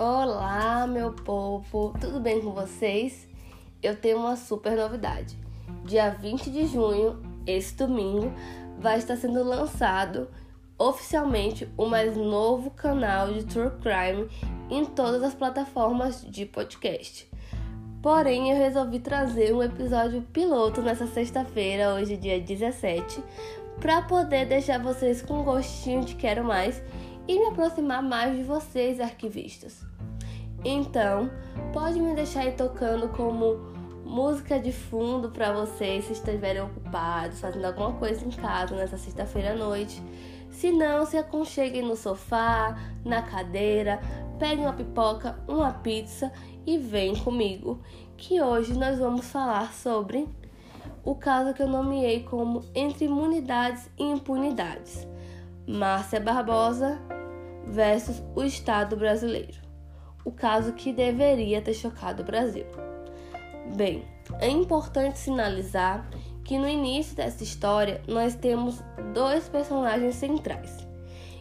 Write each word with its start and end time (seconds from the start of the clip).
Olá, 0.00 0.86
meu 0.86 1.12
povo, 1.12 1.92
tudo 2.00 2.20
bem 2.20 2.40
com 2.40 2.52
vocês? 2.52 3.26
Eu 3.82 3.96
tenho 3.96 4.18
uma 4.18 4.36
super 4.36 4.76
novidade. 4.76 5.36
Dia 5.84 6.10
20 6.10 6.52
de 6.52 6.68
junho, 6.68 7.20
esse 7.44 7.74
domingo, 7.74 8.32
vai 8.78 8.98
estar 8.98 9.16
sendo 9.16 9.42
lançado 9.42 10.28
oficialmente 10.78 11.68
o 11.76 11.86
mais 11.86 12.16
novo 12.16 12.70
canal 12.70 13.32
de 13.32 13.44
True 13.44 13.72
Crime 13.80 14.28
em 14.70 14.84
todas 14.84 15.20
as 15.20 15.34
plataformas 15.34 16.24
de 16.24 16.46
podcast. 16.46 17.28
Porém, 18.00 18.52
eu 18.52 18.56
resolvi 18.56 19.00
trazer 19.00 19.52
um 19.52 19.64
episódio 19.64 20.22
piloto 20.32 20.80
nessa 20.80 21.08
sexta-feira, 21.08 21.92
hoje 21.94 22.16
dia 22.16 22.40
17, 22.40 23.20
para 23.80 24.00
poder 24.02 24.46
deixar 24.46 24.80
vocês 24.80 25.20
com 25.20 25.42
gostinho 25.42 26.04
de 26.04 26.14
quero 26.14 26.44
mais 26.44 26.80
e 27.26 27.36
me 27.36 27.46
aproximar 27.46 28.00
mais 28.00 28.36
de 28.36 28.44
vocês, 28.44 29.00
arquivistas. 29.00 29.87
Então, 30.64 31.30
pode 31.72 32.00
me 32.00 32.14
deixar 32.14 32.40
aí 32.40 32.52
tocando 32.52 33.08
como 33.10 33.56
música 34.04 34.58
de 34.58 34.72
fundo 34.72 35.30
para 35.30 35.52
vocês 35.52 36.06
se 36.06 36.12
estiverem 36.14 36.62
ocupados, 36.62 37.40
fazendo 37.40 37.66
alguma 37.66 37.92
coisa 37.92 38.24
em 38.24 38.30
casa 38.30 38.74
nessa 38.74 38.96
sexta-feira 38.96 39.52
à 39.52 39.56
noite. 39.56 40.02
Se 40.50 40.72
não, 40.72 41.04
se 41.04 41.16
aconcheguem 41.16 41.82
no 41.82 41.94
sofá, 41.94 42.76
na 43.04 43.22
cadeira, 43.22 44.00
peguem 44.38 44.64
uma 44.64 44.72
pipoca, 44.72 45.38
uma 45.46 45.72
pizza 45.72 46.32
e 46.66 46.78
vem 46.78 47.14
comigo, 47.14 47.80
que 48.16 48.40
hoje 48.40 48.76
nós 48.76 48.98
vamos 48.98 49.30
falar 49.30 49.72
sobre 49.72 50.26
o 51.04 51.14
caso 51.14 51.54
que 51.54 51.62
eu 51.62 51.68
nomeei 51.68 52.24
como 52.24 52.64
Entre 52.74 53.04
Imunidades 53.04 53.88
e 53.98 54.02
Impunidades. 54.02 55.06
Márcia 55.66 56.18
Barbosa 56.18 56.98
versus 57.66 58.22
o 58.34 58.42
Estado 58.42 58.96
brasileiro. 58.96 59.67
O 60.24 60.30
caso 60.30 60.72
que 60.72 60.92
deveria 60.92 61.62
ter 61.62 61.74
chocado 61.74 62.22
o 62.22 62.26
Brasil. 62.26 62.66
Bem, 63.74 64.04
é 64.40 64.48
importante 64.48 65.18
sinalizar 65.18 66.08
que 66.44 66.58
no 66.58 66.68
início 66.68 67.14
dessa 67.14 67.42
história 67.42 68.00
nós 68.08 68.34
temos 68.34 68.82
dois 69.12 69.48
personagens 69.48 70.14
centrais. 70.14 70.86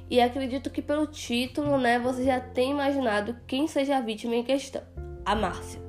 E 0.09 0.21
acredito 0.21 0.69
que 0.69 0.81
pelo 0.81 1.07
título, 1.07 1.77
né, 1.77 1.99
você 1.99 2.23
já 2.23 2.39
tem 2.39 2.71
imaginado 2.71 3.35
quem 3.45 3.67
seja 3.67 3.97
a 3.97 4.01
vítima 4.01 4.35
em 4.35 4.43
questão, 4.43 4.81
a 5.25 5.35
Márcia. 5.35 5.81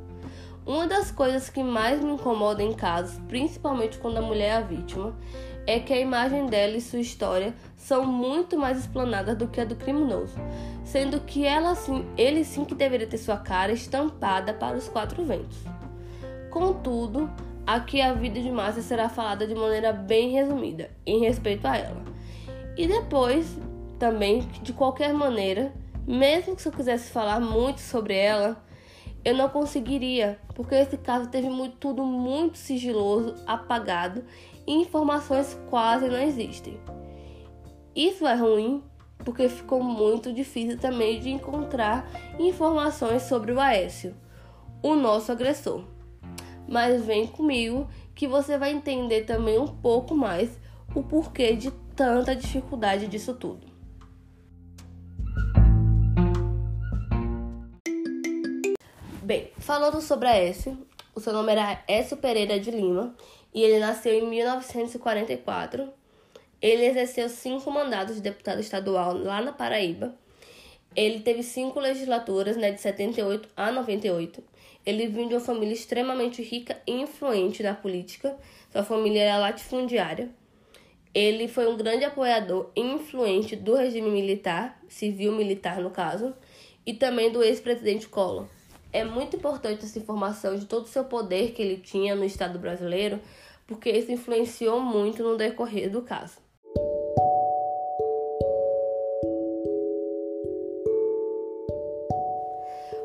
Uma 0.66 0.86
das 0.86 1.10
coisas 1.10 1.48
que 1.48 1.62
mais 1.62 2.02
me 2.02 2.12
incomoda 2.12 2.62
em 2.62 2.74
casos, 2.74 3.18
principalmente 3.26 3.98
quando 3.98 4.18
a 4.18 4.22
mulher 4.22 4.48
é 4.48 4.56
a 4.56 4.60
vítima, 4.60 5.16
é 5.68 5.78
que 5.78 5.92
a 5.92 6.00
imagem 6.00 6.46
dela 6.46 6.78
e 6.78 6.80
sua 6.80 6.98
história 6.98 7.54
são 7.76 8.02
muito 8.06 8.58
mais 8.58 8.78
explanadas 8.78 9.36
do 9.36 9.46
que 9.46 9.60
a 9.60 9.66
do 9.66 9.76
criminoso, 9.76 10.34
sendo 10.82 11.20
que 11.20 11.44
ela 11.44 11.74
sim, 11.74 12.06
ele 12.16 12.42
sim 12.42 12.64
que 12.64 12.74
deveria 12.74 13.06
ter 13.06 13.18
sua 13.18 13.36
cara 13.36 13.70
estampada 13.70 14.54
para 14.54 14.78
os 14.78 14.88
quatro 14.88 15.22
ventos. 15.26 15.58
Contudo, 16.50 17.30
aqui 17.66 18.00
a 18.00 18.14
vida 18.14 18.40
de 18.40 18.50
Márcia 18.50 18.80
será 18.80 19.10
falada 19.10 19.46
de 19.46 19.54
maneira 19.54 19.92
bem 19.92 20.30
resumida, 20.30 20.90
em 21.04 21.20
respeito 21.20 21.66
a 21.66 21.76
ela. 21.76 22.02
E 22.74 22.86
depois, 22.86 23.58
também, 23.98 24.48
de 24.62 24.72
qualquer 24.72 25.12
maneira, 25.12 25.70
mesmo 26.06 26.56
que 26.56 26.66
eu 26.66 26.72
quisesse 26.72 27.12
falar 27.12 27.40
muito 27.40 27.82
sobre 27.82 28.16
ela, 28.16 28.64
eu 29.22 29.34
não 29.34 29.50
conseguiria, 29.50 30.38
porque 30.54 30.74
esse 30.74 30.96
caso 30.96 31.28
teve 31.28 31.50
muito, 31.50 31.76
tudo 31.76 32.02
muito 32.04 32.56
sigiloso, 32.56 33.34
apagado 33.46 34.24
informações 34.72 35.58
quase 35.68 36.08
não 36.08 36.20
existem. 36.20 36.78
Isso 37.94 38.26
é 38.26 38.34
ruim 38.34 38.82
porque 39.24 39.48
ficou 39.48 39.82
muito 39.82 40.32
difícil 40.32 40.78
também 40.78 41.20
de 41.20 41.30
encontrar 41.30 42.08
informações 42.38 43.22
sobre 43.22 43.52
o 43.52 43.60
Aécio, 43.60 44.14
o 44.82 44.94
nosso 44.94 45.32
agressor. 45.32 45.84
Mas 46.68 47.04
vem 47.04 47.26
comigo 47.26 47.88
que 48.14 48.28
você 48.28 48.56
vai 48.56 48.72
entender 48.72 49.24
também 49.24 49.58
um 49.58 49.66
pouco 49.66 50.14
mais 50.14 50.58
o 50.94 51.02
porquê 51.02 51.56
de 51.56 51.70
tanta 51.96 52.34
dificuldade 52.34 53.06
disso 53.06 53.34
tudo. 53.34 53.66
Bem, 59.22 59.50
falando 59.58 60.00
sobre 60.00 60.28
Aécio, 60.28 60.78
o 61.14 61.20
seu 61.20 61.32
nome 61.32 61.52
era 61.52 61.82
Aécio 61.86 62.16
Pereira 62.16 62.58
de 62.58 62.70
Lima 62.70 63.14
e 63.58 63.64
ele 63.64 63.80
nasceu 63.80 64.14
em 64.14 64.24
1944. 64.24 65.92
Ele 66.62 66.86
exerceu 66.86 67.28
cinco 67.28 67.68
mandatos 67.72 68.14
de 68.14 68.20
deputado 68.20 68.60
estadual 68.60 69.18
lá 69.18 69.42
na 69.42 69.50
Paraíba. 69.50 70.14
Ele 70.94 71.18
teve 71.18 71.42
cinco 71.42 71.80
legislaturas, 71.80 72.56
né, 72.56 72.70
de 72.70 72.80
78 72.80 73.48
a 73.56 73.72
98. 73.72 74.44
Ele 74.86 75.08
vinha 75.08 75.26
de 75.26 75.34
uma 75.34 75.40
família 75.40 75.74
extremamente 75.74 76.40
rica 76.40 76.80
e 76.86 76.92
influente 76.92 77.60
na 77.60 77.74
política. 77.74 78.36
Sua 78.70 78.84
família 78.84 79.22
era 79.22 79.38
latifundiária. 79.38 80.30
Ele 81.12 81.48
foi 81.48 81.66
um 81.66 81.76
grande 81.76 82.04
apoiador 82.04 82.70
e 82.76 82.80
influente 82.80 83.56
do 83.56 83.74
regime 83.74 84.08
militar, 84.08 84.80
civil-militar 84.88 85.80
no 85.80 85.90
caso, 85.90 86.32
e 86.86 86.94
também 86.94 87.32
do 87.32 87.42
ex-presidente 87.42 88.06
Collor. 88.06 88.46
É 88.92 89.04
muito 89.04 89.34
importante 89.34 89.84
essa 89.84 89.98
informação 89.98 90.54
de 90.54 90.64
todo 90.64 90.84
o 90.84 90.88
seu 90.88 91.02
poder 91.02 91.50
que 91.50 91.60
ele 91.60 91.78
tinha 91.78 92.14
no 92.14 92.24
Estado 92.24 92.56
brasileiro, 92.56 93.20
porque 93.68 93.90
isso 93.90 94.10
influenciou 94.10 94.80
muito 94.80 95.22
no 95.22 95.36
decorrer 95.36 95.90
do 95.90 96.00
caso. 96.00 96.38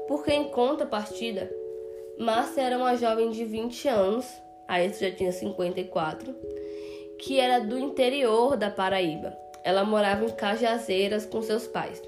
Porque 0.07 0.31
em 0.31 0.46
contrapartida, 0.46 1.51
Márcia 2.18 2.62
era 2.62 2.78
uma 2.78 2.96
jovem 2.96 3.29
de 3.29 3.44
20 3.44 3.88
anos, 3.90 4.25
a 4.66 4.81
isso 4.81 5.03
já 5.03 5.12
tinha 5.12 5.34
54, 5.34 6.34
que 7.19 7.40
era 7.40 7.59
do 7.59 7.78
interior 7.78 8.56
da 8.56 8.72
Paraíba. 8.72 9.38
Ela 9.66 9.84
morava 9.84 10.24
em 10.24 10.30
Cajazeiras 10.30 11.25
com 11.25 11.41
seus 11.41 11.68
pais. 11.68 12.01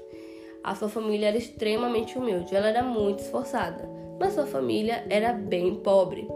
A 0.64 0.74
sua 0.74 0.88
família 0.88 1.28
era 1.28 1.36
extremamente 1.36 2.18
humilde, 2.18 2.56
ela 2.56 2.68
era 2.68 2.82
muito 2.82 3.20
esforçada, 3.20 3.88
mas 4.18 4.32
sua 4.32 4.46
família 4.46 5.04
era 5.10 5.32
bem 5.32 5.74
pobre. 5.76 6.26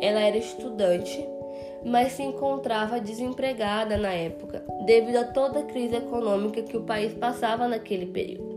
Ela 0.00 0.20
era 0.20 0.36
estudante, 0.36 1.24
mas 1.84 2.12
se 2.12 2.22
encontrava 2.22 3.00
desempregada 3.00 3.96
na 3.96 4.12
época, 4.12 4.64
devido 4.86 5.16
a 5.16 5.24
toda 5.24 5.60
a 5.60 5.64
crise 5.64 5.96
econômica 5.96 6.62
que 6.62 6.76
o 6.76 6.82
país 6.82 7.12
passava 7.12 7.66
naquele 7.68 8.06
período. 8.06 8.52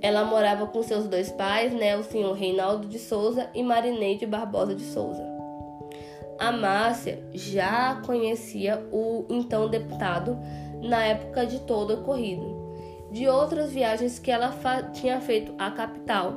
Ela 0.00 0.24
morava 0.24 0.66
com 0.66 0.82
seus 0.82 1.06
dois 1.06 1.30
pais, 1.32 1.72
né, 1.72 1.96
o 1.96 2.02
senhor 2.02 2.32
Reinaldo 2.32 2.86
de 2.86 2.98
Souza 2.98 3.48
e 3.54 3.62
Marineide 3.62 4.26
Barbosa 4.26 4.74
de 4.74 4.84
Souza. 4.84 5.24
A 6.38 6.52
Márcia 6.52 7.22
já 7.32 8.02
conhecia 8.04 8.84
o 8.92 9.24
então 9.30 9.68
deputado 9.68 10.36
na 10.82 11.04
época 11.04 11.46
de 11.46 11.60
todo 11.60 11.90
o 11.90 11.94
ocorrido, 12.00 12.74
de 13.12 13.28
outras 13.28 13.72
viagens 13.72 14.18
que 14.18 14.30
ela 14.30 14.52
tinha 14.92 15.20
feito 15.20 15.54
à 15.58 15.70
capital. 15.70 16.34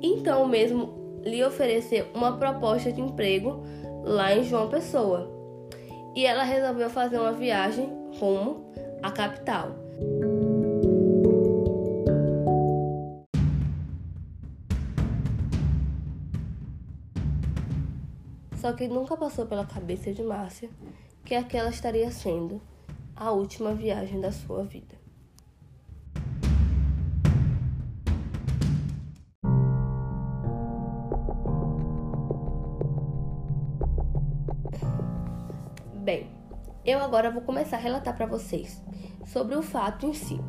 Então 0.00 0.46
mesmo 0.46 1.20
lhe 1.24 1.44
ofereceu 1.44 2.06
uma 2.14 2.38
proposta 2.38 2.92
de 2.92 3.00
emprego 3.00 3.62
lá 4.08 4.34
em 4.34 4.42
João 4.42 4.68
Pessoa. 4.68 5.30
E 6.16 6.24
ela 6.24 6.42
resolveu 6.42 6.88
fazer 6.88 7.18
uma 7.18 7.32
viagem 7.32 7.88
rumo 8.18 8.72
à 9.02 9.10
capital. 9.10 9.76
Só 18.56 18.72
que 18.72 18.88
nunca 18.88 19.16
passou 19.16 19.46
pela 19.46 19.64
cabeça 19.64 20.12
de 20.12 20.22
Márcia 20.22 20.68
que 21.24 21.34
aquela 21.34 21.68
estaria 21.68 22.10
sendo 22.10 22.60
a 23.14 23.30
última 23.30 23.74
viagem 23.74 24.20
da 24.20 24.32
sua 24.32 24.64
vida. 24.64 24.96
Bem, 36.08 36.26
eu 36.86 37.00
agora 37.00 37.30
vou 37.30 37.42
começar 37.42 37.76
a 37.76 37.80
relatar 37.80 38.16
para 38.16 38.24
vocês 38.24 38.82
sobre 39.26 39.54
o 39.54 39.62
fato 39.62 40.06
em 40.06 40.14
si. 40.14 40.40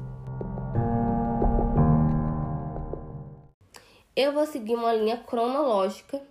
Eu 4.15 4.31
vou 4.31 4.45
seguir 4.45 4.75
uma 4.75 4.93
linha 4.93 5.17
cronológica 5.17 6.25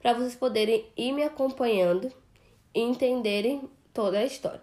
para 0.00 0.12
vocês 0.12 0.36
poderem 0.36 0.86
ir 0.96 1.10
me 1.10 1.24
acompanhando 1.24 2.12
e 2.72 2.80
entenderem 2.80 3.68
toda 3.92 4.20
a 4.20 4.24
história. 4.24 4.62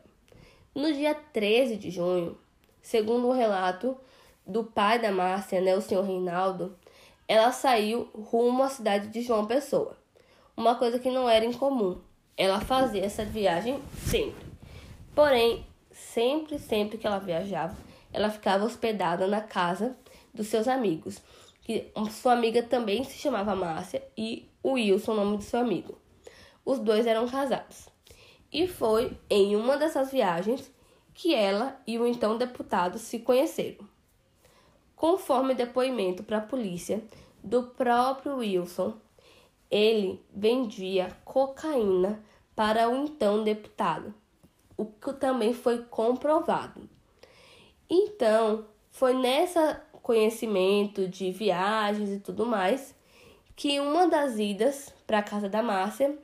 No 0.74 0.94
dia 0.94 1.14
13 1.14 1.76
de 1.76 1.92
junho, 1.92 2.38
segundo 2.82 3.28
o 3.28 3.32
um 3.32 3.38
relato 3.38 3.98
do 4.46 4.64
pai 4.64 5.00
da 5.00 5.12
Márcia, 5.12 5.60
né, 5.60 5.76
o 5.76 5.82
senhor 5.82 6.06
Reinaldo, 6.06 6.80
ela 7.28 7.52
saiu 7.52 8.10
rumo 8.14 8.64
à 8.64 8.70
cidade 8.70 9.10
de 9.10 9.22
João 9.22 9.46
Pessoa. 9.46 9.98
Uma 10.56 10.76
coisa 10.76 10.98
que 10.98 11.12
não 11.12 11.28
era 11.28 11.44
incomum. 11.44 12.07
Ela 12.38 12.62
fazia 12.62 13.04
essa 13.04 13.26
viagem 13.26 13.82
sempre. 14.06 14.46
Porém, 15.16 15.66
sempre, 15.92 16.60
sempre 16.60 16.98
que 16.98 17.08
ela 17.08 17.18
viajava, 17.18 17.76
ela 18.14 18.30
ficava 18.30 18.64
hospedada 18.64 19.26
na 19.26 19.42
casa 19.42 19.98
dos 20.34 20.48
seus 20.48 20.68
amigos, 20.68 21.20
que 21.64 21.92
sua 22.12 22.34
amiga 22.34 22.62
também 22.62 23.04
se 23.04 23.18
chamava 23.18 23.56
Márcia, 23.56 24.04
e 24.16 24.48
o 24.62 24.74
Wilson, 24.74 25.14
o 25.14 25.16
nome 25.16 25.38
de 25.38 25.44
seu 25.44 25.60
amigo. 25.60 25.98
Os 26.64 26.80
dois 26.80 27.08
eram 27.08 27.28
casados. 27.28 27.90
E 28.52 28.68
foi 28.68 29.18
em 29.30 29.56
uma 29.56 29.76
dessas 29.78 30.12
viagens 30.12 30.72
que 31.14 31.34
ela 31.34 31.80
e 31.88 31.98
o 31.98 32.06
então 32.06 32.38
deputado 32.38 33.00
se 33.00 33.20
conheceram. 33.20 33.88
Conforme 34.96 35.56
depoimento 35.56 36.24
para 36.24 36.38
a 36.38 36.42
polícia 36.42 37.04
do 37.44 37.64
próprio 37.64 38.38
Wilson, 38.38 38.94
ele 39.70 40.24
vendia 40.34 41.16
cocaína 41.24 42.24
para 42.56 42.90
o 42.90 42.96
então 43.06 43.44
deputado, 43.44 44.14
o 44.76 44.86
que 44.86 45.14
também 45.14 45.54
foi 45.54 45.84
comprovado. 45.86 46.90
Então, 47.90 48.66
foi 48.92 49.14
nessa 49.14 49.84
conhecimento 50.02 51.08
de 51.08 51.32
viagens 51.32 52.10
e 52.10 52.20
tudo 52.20 52.46
mais 52.46 52.96
que 53.56 53.80
uma 53.80 54.08
das 54.08 54.40
idas 54.40 54.94
para 55.06 55.20
a 55.20 55.24
casa 55.24 55.50
da 55.50 55.62
Márcia, 55.62 56.18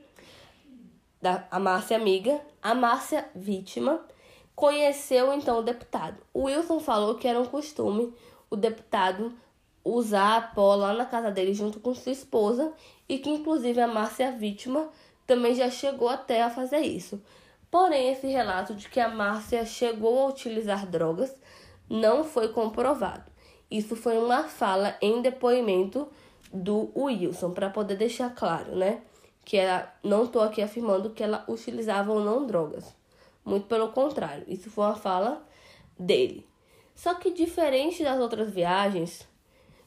da 1.20 1.46
a 1.50 1.58
Márcia 1.58 1.96
amiga, 1.96 2.40
a 2.62 2.74
Márcia 2.74 3.28
vítima, 3.34 4.00
conheceu 4.54 5.32
então 5.34 5.58
o 5.58 5.62
deputado. 5.62 6.16
O 6.32 6.44
Wilson 6.44 6.80
falou 6.80 7.16
que 7.16 7.28
era 7.28 7.38
um 7.38 7.44
costume 7.44 8.14
o 8.48 8.56
deputado 8.56 9.34
usar 9.84 10.36
a 10.36 10.40
pó 10.40 10.74
lá 10.76 10.94
na 10.94 11.04
casa 11.04 11.30
dele 11.30 11.52
junto 11.52 11.78
com 11.78 11.94
sua 11.94 12.12
esposa 12.12 12.72
e 13.08 13.18
que 13.18 13.30
inclusive 13.30 13.80
a 13.80 13.86
Márcia 13.86 14.32
vítima 14.32 14.88
também 15.26 15.54
já 15.54 15.70
chegou 15.70 16.08
até 16.08 16.42
a 16.42 16.50
fazer 16.50 16.80
isso. 16.80 17.22
Porém, 17.70 18.12
esse 18.12 18.26
relato 18.26 18.74
de 18.74 18.88
que 18.88 19.00
a 19.00 19.08
Márcia 19.08 19.64
chegou 19.66 20.20
a 20.20 20.28
utilizar 20.28 20.86
drogas 20.86 21.34
não 21.88 22.22
foi 22.24 22.48
comprovado. 22.48 23.30
Isso 23.70 23.96
foi 23.96 24.16
uma 24.16 24.44
fala 24.44 24.96
em 25.00 25.20
depoimento 25.20 26.08
do 26.52 26.92
Wilson, 26.96 27.50
para 27.50 27.68
poder 27.68 27.96
deixar 27.96 28.32
claro, 28.32 28.76
né? 28.76 29.00
Que 29.44 29.56
ela, 29.56 29.92
não 30.02 30.24
estou 30.24 30.42
aqui 30.42 30.62
afirmando 30.62 31.10
que 31.10 31.22
ela 31.22 31.44
utilizava 31.48 32.12
ou 32.12 32.20
não 32.20 32.46
drogas. 32.46 32.94
Muito 33.44 33.66
pelo 33.66 33.88
contrário, 33.88 34.44
isso 34.46 34.70
foi 34.70 34.84
uma 34.84 34.94
fala 34.94 35.44
dele. 35.98 36.46
Só 36.94 37.14
que 37.14 37.32
diferente 37.32 38.04
das 38.04 38.20
outras 38.20 38.50
viagens, 38.50 39.28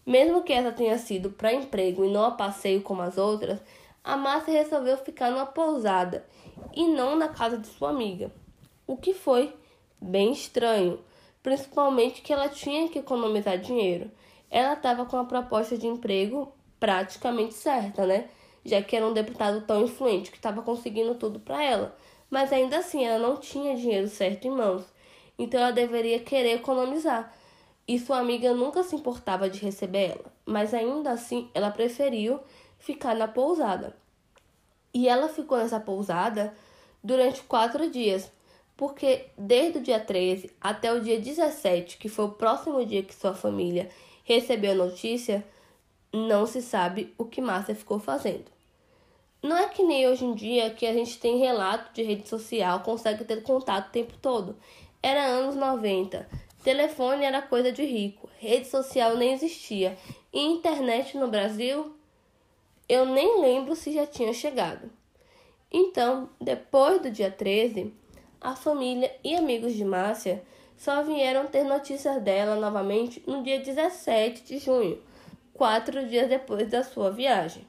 mesmo 0.08 0.42
que 0.42 0.54
essa 0.54 0.72
tenha 0.72 0.98
sido 0.98 1.32
para 1.32 1.52
emprego 1.52 2.06
e 2.06 2.10
não 2.10 2.24
a 2.24 2.32
passeio 2.32 2.82
como 2.82 3.02
as 3.02 3.18
outras, 3.18 3.60
a 4.02 4.16
Márcia 4.16 4.54
resolveu 4.54 4.96
ficar 4.96 5.30
numa 5.30 5.46
pousada 5.46 6.26
e 6.74 6.88
não 6.88 7.18
na 7.18 7.28
casa 7.28 7.58
de 7.58 7.68
sua 7.68 7.90
amiga, 7.90 8.32
o 8.88 8.96
que 8.96 9.14
foi 9.14 9.54
bem 10.02 10.32
estranho, 10.32 11.02
principalmente 11.44 12.22
que 12.22 12.32
ela 12.32 12.48
tinha 12.48 12.88
que 12.88 13.00
economizar 13.00 13.58
dinheiro. 13.58 14.10
Ela 14.50 14.74
estava 14.74 15.06
com 15.06 15.18
a 15.18 15.26
proposta 15.26 15.78
de 15.78 15.88
emprego 15.88 16.54
praticamente 16.80 17.54
certa, 17.54 18.06
né? 18.06 18.30
Já 18.64 18.82
que 18.82 18.96
era 18.96 19.06
um 19.06 19.14
deputado 19.14 19.60
tão 19.68 19.84
influente 19.84 20.32
que 20.32 20.38
estava 20.38 20.62
conseguindo 20.62 21.16
tudo 21.16 21.38
para 21.38 21.62
ela. 21.62 21.98
Mas 22.30 22.54
ainda 22.54 22.78
assim, 22.78 23.04
ela 23.04 23.20
não 23.20 23.36
tinha 23.36 23.76
dinheiro 23.76 24.08
certo 24.08 24.48
em 24.48 24.52
mãos. 24.52 24.86
Então 25.38 25.60
ela 25.60 25.72
deveria 25.72 26.20
querer 26.20 26.54
economizar 26.56 27.34
e 27.88 27.98
sua 27.98 28.20
amiga 28.20 28.54
nunca 28.54 28.84
se 28.84 28.96
importava 28.96 29.50
de 29.50 29.60
receber 29.60 30.12
ela, 30.12 30.34
mas 30.46 30.74
ainda 30.74 31.12
assim 31.12 31.50
ela 31.54 31.72
preferiu 31.72 32.40
ficar 32.78 33.16
na 33.16 33.28
pousada. 33.28 33.96
E 34.94 35.08
ela 35.08 35.30
ficou 35.30 35.58
nessa 35.58 35.80
pousada 35.80 36.54
durante 37.02 37.42
quatro 37.44 37.90
dias, 37.90 38.30
porque 38.76 39.28
desde 39.38 39.80
o 39.80 39.82
dia 39.82 40.00
13 40.00 40.52
até 40.60 40.92
o 40.92 41.02
dia 41.02 41.20
17, 41.20 41.98
que 41.98 42.10
foi 42.10 42.26
o 42.26 42.32
próximo 42.32 42.86
dia 42.86 43.04
que 43.04 43.16
sua 43.16 43.34
família 43.34 43.90
recebeu 44.24 44.74
a 44.74 44.76
notícia, 44.76 45.46
não 46.12 46.46
se 46.46 46.62
sabe 46.62 47.14
o 47.18 47.24
que 47.24 47.40
Márcia 47.40 47.76
ficou 47.76 48.00
fazendo. 48.00 48.46
Não 49.42 49.56
é 49.56 49.70
que 49.70 49.84
nem 49.84 50.08
hoje 50.08 50.26
em 50.26 50.34
dia 50.34 50.72
que 50.72 50.86
a 50.86 50.94
gente 50.94 51.20
tem 51.20 51.38
relato 51.38 51.94
de 51.94 52.02
rede 52.02 52.28
social, 52.28 52.82
consegue 52.82 53.24
ter 53.24 53.44
contato 53.44 53.88
o 53.88 53.92
tempo 53.92 54.14
todo. 54.22 54.58
Era 55.02 55.24
anos 55.24 55.56
90 55.56 56.28
Telefone 56.68 57.24
era 57.24 57.42
coisa 57.42 57.72
de 57.72 57.86
rico, 57.86 58.30
rede 58.40 58.68
social 58.68 59.16
nem 59.16 59.32
existia 59.32 59.98
e 60.34 60.42
internet 60.42 61.18
no 61.18 61.30
Brasil 61.30 61.96
eu 62.90 63.06
nem 63.06 63.40
lembro 63.40 63.74
se 63.74 63.94
já 63.94 64.06
tinha 64.06 64.34
chegado. 64.34 64.92
Então, 65.72 66.30
depois 66.42 67.02
do 67.02 67.10
dia 67.10 67.32
13, 67.32 67.94
a 68.42 68.54
família 68.54 69.10
e 69.24 69.34
amigos 69.34 69.76
de 69.76 69.86
Márcia 69.86 70.44
só 70.76 71.02
vieram 71.04 71.48
ter 71.48 71.64
notícias 71.64 72.22
dela 72.22 72.58
novamente 72.58 73.24
no 73.26 73.44
dia 73.44 73.62
17 73.62 74.44
de 74.44 74.58
junho, 74.58 75.02
quatro 75.54 76.06
dias 76.06 76.28
depois 76.28 76.70
da 76.70 76.84
sua 76.84 77.10
viagem. 77.10 77.66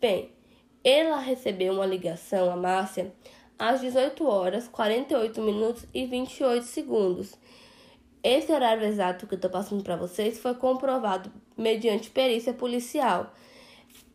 Bem, 0.00 0.30
ela 0.84 1.18
recebeu 1.18 1.72
uma 1.72 1.86
ligação 1.86 2.52
a 2.52 2.56
Márcia 2.56 3.12
às 3.58 3.80
18 3.80 4.24
horas 4.24 4.68
48 4.68 5.42
minutos 5.42 5.84
e 5.92 6.06
28 6.06 6.64
segundos 6.64 7.36
esse 8.22 8.52
horário 8.52 8.84
exato 8.84 9.26
que 9.26 9.34
eu 9.34 9.36
estou 9.36 9.50
passando 9.50 9.82
para 9.82 9.96
vocês 9.96 10.38
foi 10.38 10.54
comprovado 10.54 11.32
mediante 11.56 12.10
perícia 12.10 12.54
policial. 12.54 13.32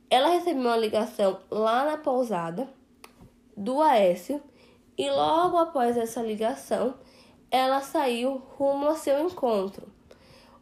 Ela 0.10 0.30
recebeu 0.30 0.62
uma 0.62 0.78
ligação 0.78 1.40
lá 1.52 1.84
na 1.84 1.98
pousada 1.98 2.70
do 3.56 3.82
Aécio 3.82 4.42
e 4.98 5.10
logo 5.10 5.58
após 5.58 5.98
essa 5.98 6.22
ligação, 6.22 6.96
ela 7.52 7.82
saiu 7.82 8.42
rumo 8.58 8.88
ao 8.88 8.96
seu 8.96 9.20
encontro. 9.20 9.88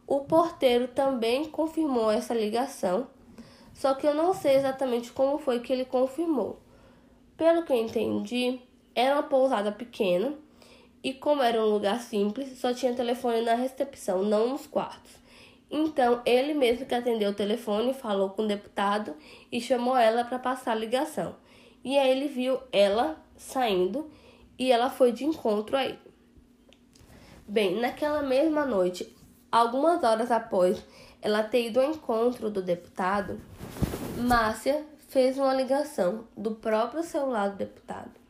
O 0.06 0.20
porteiro 0.20 0.88
também 0.88 1.44
confirmou 1.44 2.10
essa 2.10 2.34
ligação, 2.34 3.06
só 3.72 3.94
que 3.94 4.06
eu 4.06 4.14
não 4.14 4.34
sei 4.34 4.56
exatamente 4.56 5.12
como 5.12 5.38
foi 5.38 5.60
que 5.60 5.72
ele 5.72 5.84
confirmou. 5.84 6.58
Pelo 7.36 7.64
que 7.64 7.72
eu 7.72 7.76
entendi, 7.76 8.60
era 8.94 9.14
uma 9.14 9.22
pousada 9.22 9.70
pequena 9.70 10.34
e 11.06 11.14
como 11.14 11.40
era 11.40 11.64
um 11.64 11.68
lugar 11.68 12.00
simples, 12.00 12.58
só 12.58 12.74
tinha 12.74 12.92
telefone 12.92 13.40
na 13.40 13.54
recepção, 13.54 14.24
não 14.24 14.48
nos 14.48 14.66
quartos. 14.66 15.12
Então, 15.70 16.20
ele 16.26 16.52
mesmo 16.52 16.84
que 16.84 16.96
atendeu 16.96 17.30
o 17.30 17.34
telefone, 17.34 17.94
falou 17.94 18.30
com 18.30 18.42
o 18.42 18.48
deputado 18.48 19.14
e 19.52 19.60
chamou 19.60 19.96
ela 19.96 20.24
para 20.24 20.40
passar 20.40 20.72
a 20.72 20.74
ligação. 20.74 21.36
E 21.84 21.96
aí 21.96 22.10
ele 22.10 22.26
viu 22.26 22.58
ela 22.72 23.24
saindo 23.36 24.10
e 24.58 24.72
ela 24.72 24.90
foi 24.90 25.12
de 25.12 25.24
encontro 25.24 25.76
a 25.76 25.84
ele. 25.84 26.00
Bem, 27.46 27.78
naquela 27.78 28.24
mesma 28.24 28.66
noite, 28.66 29.16
algumas 29.52 30.02
horas 30.02 30.32
após 30.32 30.84
ela 31.22 31.44
ter 31.44 31.68
ido 31.68 31.78
ao 31.78 31.88
encontro 31.88 32.50
do 32.50 32.60
deputado, 32.60 33.40
Márcia 34.18 34.84
fez 35.06 35.38
uma 35.38 35.54
ligação 35.54 36.26
do 36.36 36.56
próprio 36.56 37.04
celular 37.04 37.50
do 37.50 37.58
deputado 37.58 38.25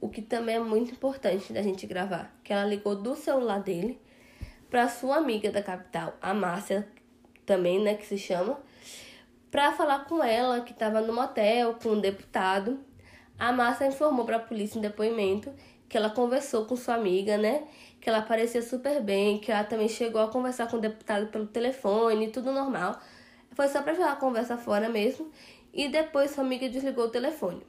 o 0.00 0.08
que 0.08 0.22
também 0.22 0.56
é 0.56 0.60
muito 0.60 0.92
importante 0.92 1.52
da 1.52 1.62
gente 1.62 1.86
gravar, 1.86 2.34
que 2.44 2.52
ela 2.52 2.64
ligou 2.64 2.94
do 2.94 3.14
celular 3.14 3.60
dele 3.60 4.00
para 4.70 4.88
sua 4.88 5.16
amiga 5.16 5.50
da 5.50 5.62
capital, 5.62 6.14
a 6.20 6.34
Márcia, 6.34 6.88
também, 7.44 7.80
né, 7.80 7.94
que 7.94 8.04
se 8.04 8.18
chama, 8.18 8.58
para 9.50 9.72
falar 9.72 10.04
com 10.04 10.22
ela 10.22 10.60
que 10.60 10.72
estava 10.72 11.00
no 11.00 11.12
motel 11.12 11.76
com 11.80 11.90
um 11.90 12.00
deputado. 12.00 12.80
A 13.38 13.52
Márcia 13.52 13.86
informou 13.86 14.24
para 14.24 14.36
a 14.36 14.40
polícia 14.40 14.78
em 14.78 14.82
depoimento 14.82 15.52
que 15.88 15.96
ela 15.96 16.10
conversou 16.10 16.64
com 16.66 16.76
sua 16.76 16.94
amiga, 16.94 17.38
né? 17.38 17.64
Que 18.00 18.08
ela 18.08 18.22
parecia 18.22 18.62
super 18.62 19.00
bem, 19.00 19.38
que 19.38 19.50
ela 19.50 19.64
também 19.64 19.88
chegou 19.88 20.20
a 20.20 20.28
conversar 20.28 20.68
com 20.68 20.76
o 20.76 20.80
deputado 20.80 21.28
pelo 21.28 21.46
telefone, 21.46 22.30
tudo 22.30 22.52
normal. 22.52 22.98
Foi 23.52 23.68
só 23.68 23.82
para 23.82 23.94
jogar 23.94 24.12
a 24.12 24.16
conversa 24.16 24.56
fora 24.56 24.88
mesmo. 24.88 25.30
E 25.72 25.88
depois 25.88 26.30
sua 26.30 26.44
amiga 26.44 26.68
desligou 26.68 27.04
o 27.04 27.10
telefone. 27.10 27.62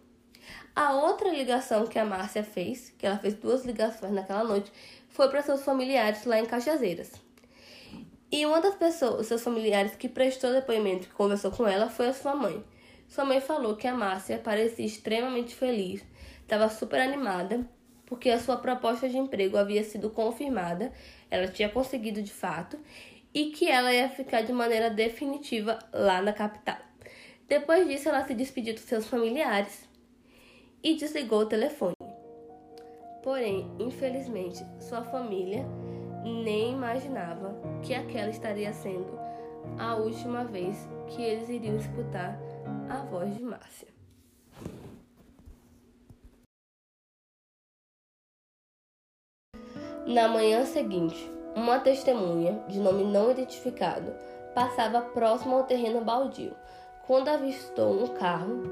A 0.77 0.93
outra 0.93 1.29
ligação 1.29 1.87
que 1.87 1.97
a 1.97 2.05
Márcia 2.05 2.43
fez, 2.43 2.93
que 2.99 3.07
ela 3.07 3.17
fez 3.17 3.33
duas 3.33 3.65
ligações 3.65 4.13
naquela 4.13 4.43
noite, 4.43 4.71
foi 5.09 5.27
para 5.27 5.41
seus 5.41 5.63
familiares 5.63 6.23
lá 6.23 6.37
em 6.37 6.45
Cajazeiras. 6.45 7.13
E 8.31 8.45
uma 8.45 8.61
das 8.61 8.75
pessoas, 8.75 9.25
seus 9.25 9.43
familiares 9.43 9.95
que 9.95 10.07
prestou 10.07 10.53
depoimento, 10.53 11.07
que 11.07 11.15
conversou 11.15 11.49
com 11.49 11.67
ela, 11.67 11.89
foi 11.89 12.09
a 12.09 12.13
sua 12.13 12.35
mãe. 12.35 12.63
Sua 13.07 13.25
mãe 13.25 13.41
falou 13.41 13.75
que 13.75 13.87
a 13.87 13.93
Márcia 13.95 14.37
parecia 14.37 14.85
extremamente 14.85 15.55
feliz, 15.55 16.05
estava 16.43 16.69
super 16.69 17.01
animada, 17.01 17.67
porque 18.05 18.29
a 18.29 18.39
sua 18.39 18.57
proposta 18.57 19.09
de 19.09 19.17
emprego 19.17 19.57
havia 19.57 19.83
sido 19.83 20.11
confirmada, 20.11 20.93
ela 21.31 21.47
tinha 21.47 21.69
conseguido 21.69 22.21
de 22.21 22.31
fato, 22.31 22.77
e 23.33 23.45
que 23.45 23.67
ela 23.67 23.91
ia 23.91 24.09
ficar 24.09 24.43
de 24.43 24.53
maneira 24.53 24.91
definitiva 24.91 25.79
lá 25.91 26.21
na 26.21 26.33
capital. 26.33 26.77
Depois 27.49 27.87
disso, 27.87 28.09
ela 28.09 28.23
se 28.27 28.35
despediu 28.35 28.75
dos 28.75 28.83
seus 28.83 29.07
familiares 29.07 29.86
e 30.87 30.95
desligou 30.95 31.41
o 31.41 31.45
telefone. 31.45 31.97
Porém, 33.21 33.69
infelizmente, 33.77 34.65
sua 34.79 35.03
família 35.03 35.65
nem 36.23 36.71
imaginava 36.71 37.59
que 37.81 37.93
aquela 37.93 38.29
estaria 38.29 38.71
sendo 38.71 39.19
a 39.77 39.97
última 39.97 40.45
vez 40.45 40.87
que 41.07 41.21
eles 41.21 41.49
iriam 41.49 41.75
escutar 41.75 42.39
a 42.89 42.99
voz 42.99 43.35
de 43.35 43.43
Márcia. 43.43 43.89
Na 50.05 50.29
manhã 50.29 50.63
seguinte, 50.63 51.29
uma 51.53 51.81
testemunha, 51.81 52.63
de 52.69 52.79
nome 52.79 53.03
não 53.03 53.29
identificado, 53.29 54.13
passava 54.55 55.01
próximo 55.01 55.57
ao 55.57 55.65
terreno 55.65 55.99
baldio, 55.99 56.55
quando 57.05 57.27
avistou 57.27 58.05
um 58.05 58.07
carro 58.15 58.63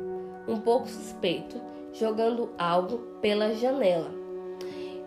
um 0.47 0.61
pouco 0.61 0.87
suspeito 0.87 1.74
jogando 1.97 2.49
algo 2.57 2.97
pela 3.21 3.55
janela, 3.55 4.11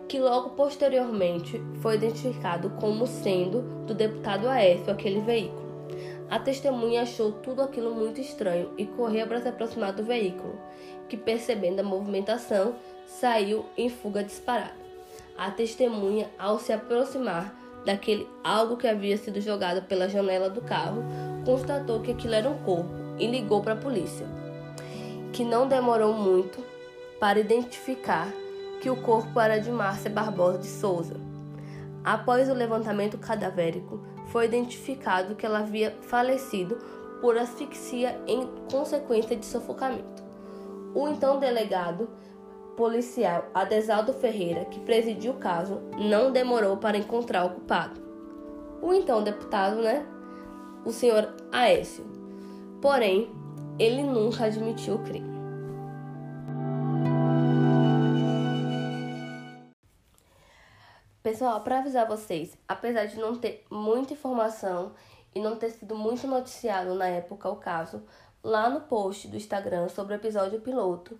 que 0.07 0.19
logo 0.19 0.49
posteriormente 0.51 1.61
foi 1.81 1.95
identificado 1.95 2.71
como 2.71 3.05
sendo 3.05 3.61
do 3.85 3.93
deputado 3.93 4.49
Aécio 4.49 4.91
aquele 4.91 5.21
veículo. 5.21 5.69
A 6.29 6.39
testemunha 6.39 7.03
achou 7.03 7.31
tudo 7.31 7.61
aquilo 7.61 7.93
muito 7.93 8.19
estranho 8.19 8.71
e 8.77 8.85
correu 8.85 9.27
para 9.27 9.41
se 9.41 9.47
aproximar 9.47 9.93
do 9.93 10.03
veículo, 10.03 10.59
que 11.07 11.17
percebendo 11.17 11.79
a 11.79 11.83
movimentação, 11.83 12.75
saiu 13.05 13.65
em 13.77 13.89
fuga 13.89 14.23
disparada. 14.23 14.77
A 15.37 15.51
testemunha, 15.51 16.29
ao 16.37 16.59
se 16.59 16.73
aproximar 16.73 17.55
daquele 17.85 18.27
algo 18.43 18.77
que 18.77 18.87
havia 18.87 19.17
sido 19.17 19.39
jogado 19.41 19.83
pela 19.83 20.09
janela 20.09 20.49
do 20.49 20.61
carro, 20.61 21.03
constatou 21.45 22.01
que 22.01 22.11
aquilo 22.11 22.33
era 22.33 22.49
um 22.49 22.57
corpo 22.63 22.91
e 23.17 23.25
ligou 23.25 23.61
para 23.61 23.73
a 23.73 23.77
polícia, 23.77 24.27
que 25.31 25.43
não 25.43 25.67
demorou 25.67 26.13
muito 26.13 26.68
para 27.19 27.39
identificar 27.39 28.31
que 28.81 28.89
o 28.89 28.95
corpo 28.95 29.39
era 29.39 29.59
de 29.59 29.69
Márcia 29.69 30.09
Barbosa 30.09 30.59
de 30.59 30.67
Souza. 30.67 31.15
Após 32.03 32.49
o 32.49 32.53
levantamento 32.53 33.17
cadavérico, 33.17 33.99
foi 34.27 34.45
identificado 34.45 35.35
que 35.35 35.45
ela 35.45 35.59
havia 35.59 35.91
falecido 36.01 36.77
por 37.19 37.37
asfixia 37.37 38.19
em 38.25 38.47
consequência 38.71 39.35
de 39.35 39.45
sufocamento. 39.45 40.23
O 40.95 41.07
então 41.07 41.39
delegado 41.39 42.09
policial 42.77 43.49
Adesaldo 43.53 44.13
Ferreira, 44.13 44.63
que 44.65 44.79
presidiu 44.79 45.33
o 45.33 45.37
caso, 45.37 45.81
não 45.97 46.31
demorou 46.31 46.77
para 46.77 46.97
encontrar 46.97 47.45
o 47.45 47.49
culpado. 47.49 47.99
O 48.81 48.93
então 48.93 49.21
deputado, 49.21 49.81
né? 49.81 50.05
O 50.85 50.91
senhor 50.91 51.35
Aécio. 51.51 52.05
Porém, 52.81 53.29
ele 53.77 54.01
nunca 54.01 54.45
admitiu 54.45 54.95
o 54.95 54.99
crime. 54.99 55.28
Pessoal, 61.21 61.59
para 61.59 61.79
avisar 61.79 62.07
vocês, 62.07 62.57
apesar 62.65 63.05
de 63.05 63.17
não 63.19 63.37
ter 63.37 63.65
muita 63.69 64.13
informação 64.13 64.93
e 65.35 65.39
não 65.41 65.57
ter 65.57 65.71
sido 65.71 65.93
muito 65.93 66.25
noticiado 66.25 66.95
na 66.95 67.07
época 67.07 67.49
o 67.49 67.57
caso, 67.57 68.01
lá 68.41 68.69
no 68.69 68.81
post 68.81 69.27
do 69.27 69.35
Instagram 69.35 69.89
sobre 69.89 70.13
o 70.13 70.15
episódio 70.15 70.61
piloto, 70.61 71.19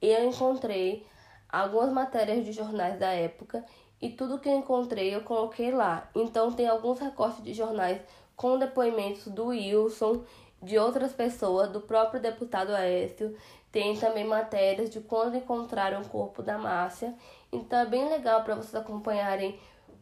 eu 0.00 0.24
encontrei 0.24 1.04
algumas 1.48 1.92
matérias 1.92 2.44
de 2.44 2.52
jornais 2.52 2.96
da 3.00 3.08
época 3.08 3.64
e 4.00 4.08
tudo 4.10 4.38
que 4.38 4.48
eu 4.48 4.56
encontrei 4.56 5.12
eu 5.12 5.22
coloquei 5.22 5.72
lá. 5.72 6.08
Então 6.14 6.52
tem 6.52 6.68
alguns 6.68 7.00
recortes 7.00 7.42
de 7.42 7.52
jornais 7.52 8.00
com 8.36 8.56
depoimentos 8.56 9.26
do 9.26 9.46
Wilson, 9.46 10.22
de 10.62 10.78
outras 10.78 11.12
pessoas, 11.12 11.68
do 11.70 11.80
próprio 11.80 12.22
deputado 12.22 12.70
Aécio. 12.70 13.36
Tem 13.72 13.96
também 13.96 14.24
matérias 14.24 14.90
de 14.90 15.00
quando 15.00 15.36
encontraram 15.36 16.02
o 16.02 16.08
corpo 16.08 16.40
da 16.40 16.56
Márcia 16.56 17.14
então 17.52 17.78
é 17.78 17.86
bem 17.86 18.08
legal 18.08 18.42
para 18.42 18.54
vocês 18.54 18.74
acompanharem 18.74 19.58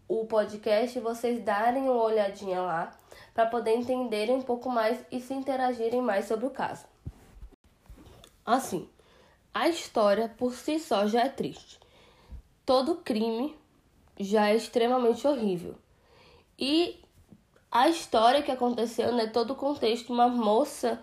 o 0.06 0.24
podcast 0.26 0.98
e 0.98 1.02
vocês 1.02 1.42
darem 1.42 1.84
uma 1.84 2.02
olhadinha 2.02 2.60
lá 2.60 2.90
para 3.34 3.46
poder 3.46 3.76
entenderem 3.76 4.36
um 4.36 4.42
pouco 4.42 4.70
mais 4.70 4.98
e 5.12 5.20
se 5.20 5.34
interagirem 5.34 6.00
mais 6.00 6.26
sobre 6.26 6.46
o 6.46 6.50
caso. 6.50 6.86
Assim, 8.44 8.88
a 9.52 9.68
história 9.68 10.28
por 10.38 10.54
si 10.54 10.78
só 10.78 11.06
já 11.06 11.22
é 11.22 11.28
triste. 11.28 11.78
Todo 12.64 12.96
crime 12.96 13.54
já 14.18 14.48
é 14.48 14.56
extremamente 14.56 15.26
horrível. 15.26 15.74
E 16.58 17.02
a 17.70 17.88
história 17.88 18.42
que 18.42 18.50
aconteceu, 18.50 19.12
né, 19.12 19.26
todo 19.26 19.52
o 19.52 19.56
contexto, 19.56 20.12
uma 20.12 20.28
moça 20.28 21.00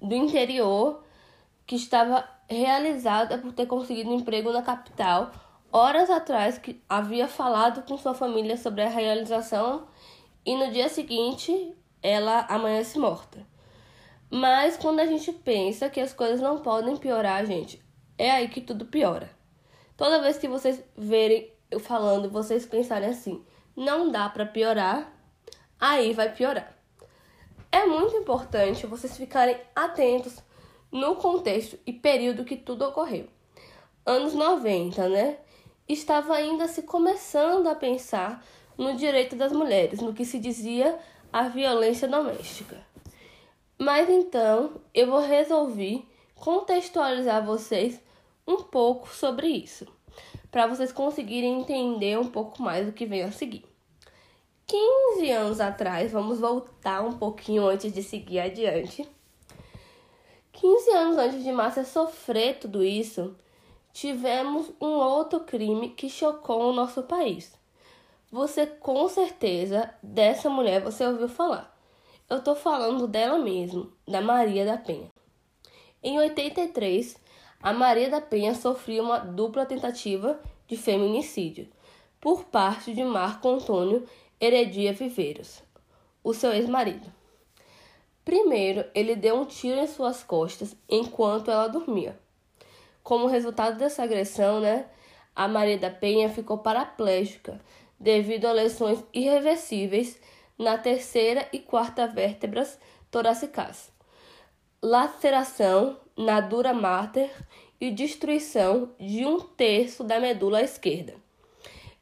do 0.00 0.14
interior 0.14 1.02
que 1.66 1.76
estava 1.76 2.28
realizada 2.48 3.38
por 3.38 3.52
ter 3.52 3.66
conseguido 3.66 4.10
um 4.10 4.18
emprego 4.18 4.52
na 4.52 4.62
capital 4.62 5.32
horas 5.74 6.08
atrás 6.08 6.56
que 6.56 6.80
havia 6.88 7.26
falado 7.26 7.82
com 7.82 7.98
sua 7.98 8.14
família 8.14 8.56
sobre 8.56 8.82
a 8.82 8.88
realização 8.88 9.88
e 10.46 10.54
no 10.56 10.70
dia 10.70 10.88
seguinte 10.88 11.74
ela 12.00 12.46
amanhece 12.48 12.96
morta. 12.96 13.44
Mas 14.30 14.76
quando 14.76 15.00
a 15.00 15.06
gente 15.06 15.32
pensa 15.32 15.90
que 15.90 16.00
as 16.00 16.12
coisas 16.12 16.40
não 16.40 16.60
podem 16.60 16.96
piorar, 16.96 17.44
gente, 17.44 17.82
é 18.16 18.30
aí 18.30 18.48
que 18.48 18.60
tudo 18.60 18.84
piora. 18.84 19.28
Toda 19.96 20.22
vez 20.22 20.38
que 20.38 20.46
vocês 20.46 20.80
verem 20.96 21.52
eu 21.68 21.80
falando, 21.80 22.30
vocês 22.30 22.64
pensarem 22.64 23.08
assim, 23.08 23.44
não 23.74 24.12
dá 24.12 24.28
para 24.28 24.46
piorar, 24.46 25.12
aí 25.80 26.12
vai 26.12 26.32
piorar. 26.32 26.72
É 27.72 27.84
muito 27.84 28.14
importante 28.16 28.86
vocês 28.86 29.16
ficarem 29.16 29.56
atentos 29.74 30.38
no 30.92 31.16
contexto 31.16 31.76
e 31.84 31.92
período 31.92 32.44
que 32.44 32.56
tudo 32.56 32.84
ocorreu. 32.84 33.26
Anos 34.06 34.34
90, 34.34 35.08
né? 35.08 35.38
Estava 35.88 36.34
ainda 36.34 36.66
se 36.66 36.82
começando 36.82 37.66
a 37.66 37.74
pensar 37.74 38.44
no 38.76 38.96
direito 38.96 39.36
das 39.36 39.52
mulheres, 39.52 40.00
no 40.00 40.14
que 40.14 40.24
se 40.24 40.38
dizia 40.38 40.98
a 41.32 41.48
violência 41.48 42.08
doméstica. 42.08 42.84
Mas 43.78 44.08
então 44.08 44.80
eu 44.94 45.08
vou 45.08 45.20
resolver 45.20 46.04
contextualizar 46.34 47.44
vocês 47.44 48.00
um 48.46 48.56
pouco 48.62 49.08
sobre 49.08 49.48
isso, 49.48 49.86
para 50.50 50.66
vocês 50.66 50.92
conseguirem 50.92 51.60
entender 51.60 52.18
um 52.18 52.28
pouco 52.28 52.62
mais 52.62 52.86
do 52.86 52.92
que 52.92 53.06
vem 53.06 53.22
a 53.22 53.32
seguir. 53.32 53.64
15 54.66 55.30
anos 55.30 55.60
atrás, 55.60 56.12
vamos 56.12 56.40
voltar 56.40 57.02
um 57.02 57.12
pouquinho 57.12 57.66
antes 57.66 57.92
de 57.92 58.02
seguir 58.02 58.40
adiante. 58.40 59.06
15 60.52 60.90
anos 60.90 61.18
antes 61.18 61.44
de 61.44 61.52
Márcia 61.52 61.84
sofrer 61.84 62.58
tudo 62.58 62.82
isso, 62.82 63.36
tivemos 63.94 64.72
um 64.80 64.88
outro 64.88 65.38
crime 65.40 65.90
que 65.90 66.10
chocou 66.10 66.68
o 66.68 66.72
nosso 66.72 67.04
país. 67.04 67.54
Você 68.28 68.66
com 68.66 69.08
certeza 69.08 69.88
dessa 70.02 70.50
mulher 70.50 70.82
você 70.82 71.06
ouviu 71.06 71.28
falar. 71.28 71.72
Eu 72.28 72.42
tô 72.42 72.56
falando 72.56 73.06
dela 73.06 73.38
mesmo, 73.38 73.92
da 74.06 74.20
Maria 74.20 74.66
da 74.66 74.76
Penha. 74.76 75.08
Em 76.02 76.18
83, 76.18 77.16
a 77.62 77.72
Maria 77.72 78.10
da 78.10 78.20
Penha 78.20 78.52
sofreu 78.56 79.04
uma 79.04 79.18
dupla 79.20 79.64
tentativa 79.64 80.40
de 80.66 80.76
feminicídio 80.76 81.68
por 82.20 82.42
parte 82.44 82.92
de 82.92 83.04
Marco 83.04 83.48
Antônio 83.48 84.04
Heredia 84.40 84.92
Viveiros, 84.92 85.62
o 86.24 86.34
seu 86.34 86.52
ex-marido. 86.52 87.12
Primeiro, 88.24 88.84
ele 88.92 89.14
deu 89.14 89.36
um 89.36 89.44
tiro 89.44 89.78
em 89.78 89.86
suas 89.86 90.24
costas 90.24 90.74
enquanto 90.88 91.48
ela 91.48 91.68
dormia. 91.68 92.23
Como 93.04 93.26
resultado 93.26 93.76
dessa 93.76 94.02
agressão, 94.02 94.60
né, 94.60 94.86
a 95.36 95.46
Maria 95.46 95.76
da 95.76 95.90
Penha 95.90 96.30
ficou 96.30 96.56
paraplégica 96.56 97.60
devido 98.00 98.46
a 98.46 98.52
lesões 98.52 99.04
irreversíveis 99.12 100.18
na 100.58 100.78
terceira 100.78 101.46
e 101.52 101.58
quarta 101.58 102.06
vértebras 102.06 102.78
toracicais, 103.10 103.92
laceração 104.82 105.98
na 106.16 106.40
dura 106.40 106.72
máter 106.72 107.30
e 107.78 107.90
destruição 107.90 108.90
de 108.98 109.26
um 109.26 109.38
terço 109.38 110.02
da 110.02 110.18
medula 110.18 110.62
esquerda, 110.62 111.14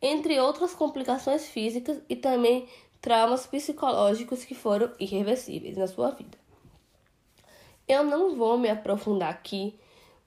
entre 0.00 0.38
outras 0.38 0.72
complicações 0.72 1.48
físicas 1.48 2.00
e 2.08 2.14
também 2.14 2.68
traumas 3.00 3.44
psicológicos 3.44 4.44
que 4.44 4.54
foram 4.54 4.92
irreversíveis 5.00 5.76
na 5.76 5.88
sua 5.88 6.10
vida. 6.12 6.38
Eu 7.88 8.04
não 8.04 8.36
vou 8.36 8.56
me 8.56 8.70
aprofundar 8.70 9.30
aqui 9.30 9.76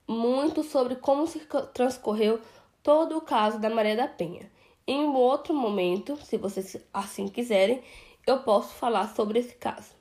muito 0.07 0.63
sobre 0.63 0.95
como 0.95 1.27
se 1.27 1.39
transcorreu 1.74 2.39
todo 2.83 3.17
o 3.17 3.21
caso 3.21 3.59
da 3.59 3.69
Maria 3.69 3.95
da 3.95 4.07
Penha. 4.07 4.51
Em 4.88 5.00
um 5.00 5.15
outro 5.15 5.53
momento, 5.53 6.15
se 6.17 6.38
vocês 6.38 6.77
assim 6.93 7.27
quiserem, 7.27 7.81
eu 8.27 8.39
posso 8.39 8.74
falar 8.75 9.13
sobre 9.15 9.39
esse 9.39 9.55
caso. 9.55 9.95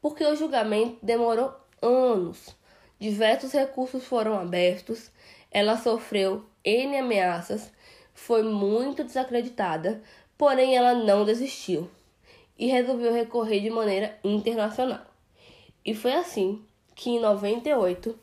Porque 0.00 0.24
o 0.24 0.34
julgamento 0.34 0.98
demorou 1.02 1.52
anos. 1.82 2.56
Diversos 2.98 3.52
recursos 3.52 4.04
foram 4.04 4.38
abertos, 4.38 5.10
ela 5.50 5.76
sofreu 5.76 6.44
N 6.64 6.98
ameaças, 6.98 7.72
foi 8.14 8.42
muito 8.42 9.02
desacreditada, 9.02 10.02
porém 10.36 10.76
ela 10.76 10.94
não 10.94 11.24
desistiu 11.24 11.90
e 12.58 12.66
resolveu 12.66 13.12
recorrer 13.12 13.60
de 13.60 13.70
maneira 13.70 14.18
internacional. 14.22 15.00
E 15.84 15.94
foi 15.94 16.12
assim 16.12 16.62
que 16.94 17.10
em 17.10 17.20
98 17.20 18.18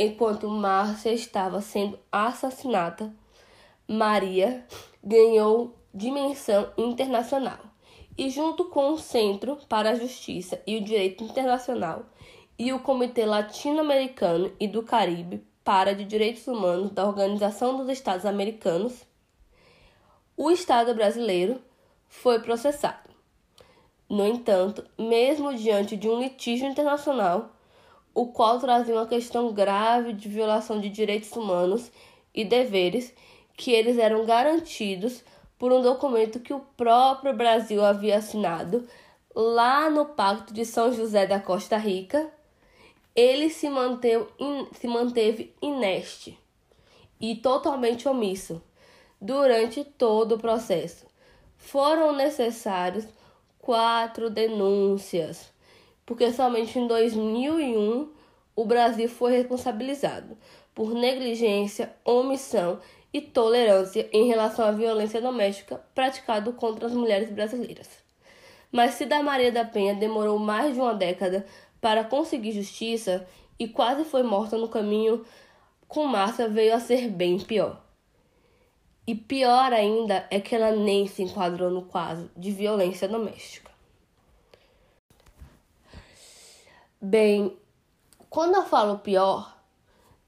Enquanto 0.00 0.48
Márcia 0.48 1.12
estava 1.12 1.60
sendo 1.60 1.98
assassinada, 2.12 3.12
Maria 3.88 4.64
ganhou 5.02 5.74
dimensão 5.92 6.72
internacional 6.78 7.58
e, 8.16 8.30
junto 8.30 8.66
com 8.66 8.92
o 8.92 8.96
Centro 8.96 9.58
para 9.68 9.90
a 9.90 9.94
Justiça 9.96 10.62
e 10.64 10.76
o 10.76 10.84
Direito 10.84 11.24
Internacional 11.24 12.06
e 12.56 12.72
o 12.72 12.78
Comitê 12.78 13.26
Latino-Americano 13.26 14.52
e 14.60 14.68
do 14.68 14.84
Caribe 14.84 15.44
para 15.64 15.96
de 15.96 16.04
Direitos 16.04 16.46
Humanos 16.46 16.92
da 16.92 17.04
Organização 17.04 17.76
dos 17.76 17.88
Estados 17.88 18.24
Americanos, 18.24 19.04
o 20.36 20.48
Estado 20.48 20.94
brasileiro 20.94 21.60
foi 22.06 22.38
processado. 22.38 23.10
No 24.08 24.24
entanto, 24.24 24.86
mesmo 24.96 25.52
diante 25.56 25.96
de 25.96 26.08
um 26.08 26.20
litígio 26.20 26.68
internacional, 26.68 27.57
o 28.18 28.26
qual 28.26 28.58
trazia 28.58 28.96
uma 28.96 29.06
questão 29.06 29.52
grave 29.52 30.12
de 30.12 30.28
violação 30.28 30.80
de 30.80 30.88
direitos 30.88 31.30
humanos 31.30 31.88
e 32.34 32.44
deveres 32.44 33.14
que 33.56 33.70
eles 33.70 33.96
eram 33.96 34.26
garantidos 34.26 35.22
por 35.56 35.70
um 35.70 35.80
documento 35.80 36.40
que 36.40 36.52
o 36.52 36.58
próprio 36.76 37.32
Brasil 37.32 37.84
havia 37.84 38.18
assinado 38.18 38.84
lá 39.32 39.88
no 39.88 40.04
Pacto 40.04 40.52
de 40.52 40.64
São 40.64 40.92
José 40.92 41.28
da 41.28 41.38
Costa 41.38 41.76
Rica, 41.76 42.28
ele 43.14 43.48
se 43.50 43.70
manteve, 43.70 44.26
se 44.72 44.88
manteve 44.88 45.54
ineste 45.62 46.36
e 47.20 47.36
totalmente 47.36 48.08
omisso 48.08 48.60
durante 49.20 49.84
todo 49.84 50.34
o 50.34 50.38
processo. 50.40 51.06
Foram 51.56 52.12
necessários 52.12 53.06
quatro 53.60 54.28
denúncias, 54.28 55.52
porque 56.08 56.32
somente 56.32 56.78
em 56.78 56.86
2001 56.86 58.10
o 58.56 58.64
Brasil 58.64 59.10
foi 59.10 59.32
responsabilizado 59.32 60.38
por 60.74 60.94
negligência, 60.94 61.94
omissão 62.02 62.80
e 63.12 63.20
tolerância 63.20 64.08
em 64.10 64.26
relação 64.26 64.64
à 64.64 64.72
violência 64.72 65.20
doméstica 65.20 65.84
praticada 65.94 66.50
contra 66.52 66.86
as 66.86 66.94
mulheres 66.94 67.30
brasileiras. 67.30 67.90
Mas 68.72 68.94
Cida 68.94 69.22
Maria 69.22 69.52
da 69.52 69.66
Penha 69.66 69.94
demorou 69.94 70.38
mais 70.38 70.72
de 70.72 70.80
uma 70.80 70.94
década 70.94 71.44
para 71.78 72.02
conseguir 72.02 72.52
justiça 72.52 73.28
e 73.58 73.68
quase 73.68 74.02
foi 74.04 74.22
morta 74.22 74.56
no 74.56 74.68
caminho, 74.68 75.26
com 75.86 76.06
Márcia 76.06 76.48
veio 76.48 76.74
a 76.74 76.80
ser 76.80 77.10
bem 77.10 77.38
pior. 77.38 77.84
E 79.06 79.14
pior 79.14 79.74
ainda 79.74 80.26
é 80.30 80.40
que 80.40 80.54
ela 80.54 80.70
nem 80.70 81.06
se 81.06 81.22
enquadrou 81.22 81.70
no 81.70 81.82
quadro 81.82 82.30
de 82.34 82.50
violência 82.50 83.06
doméstica. 83.06 83.67
Bem, 87.00 87.56
quando 88.28 88.56
eu 88.56 88.64
falo 88.64 88.98
pior, 88.98 89.56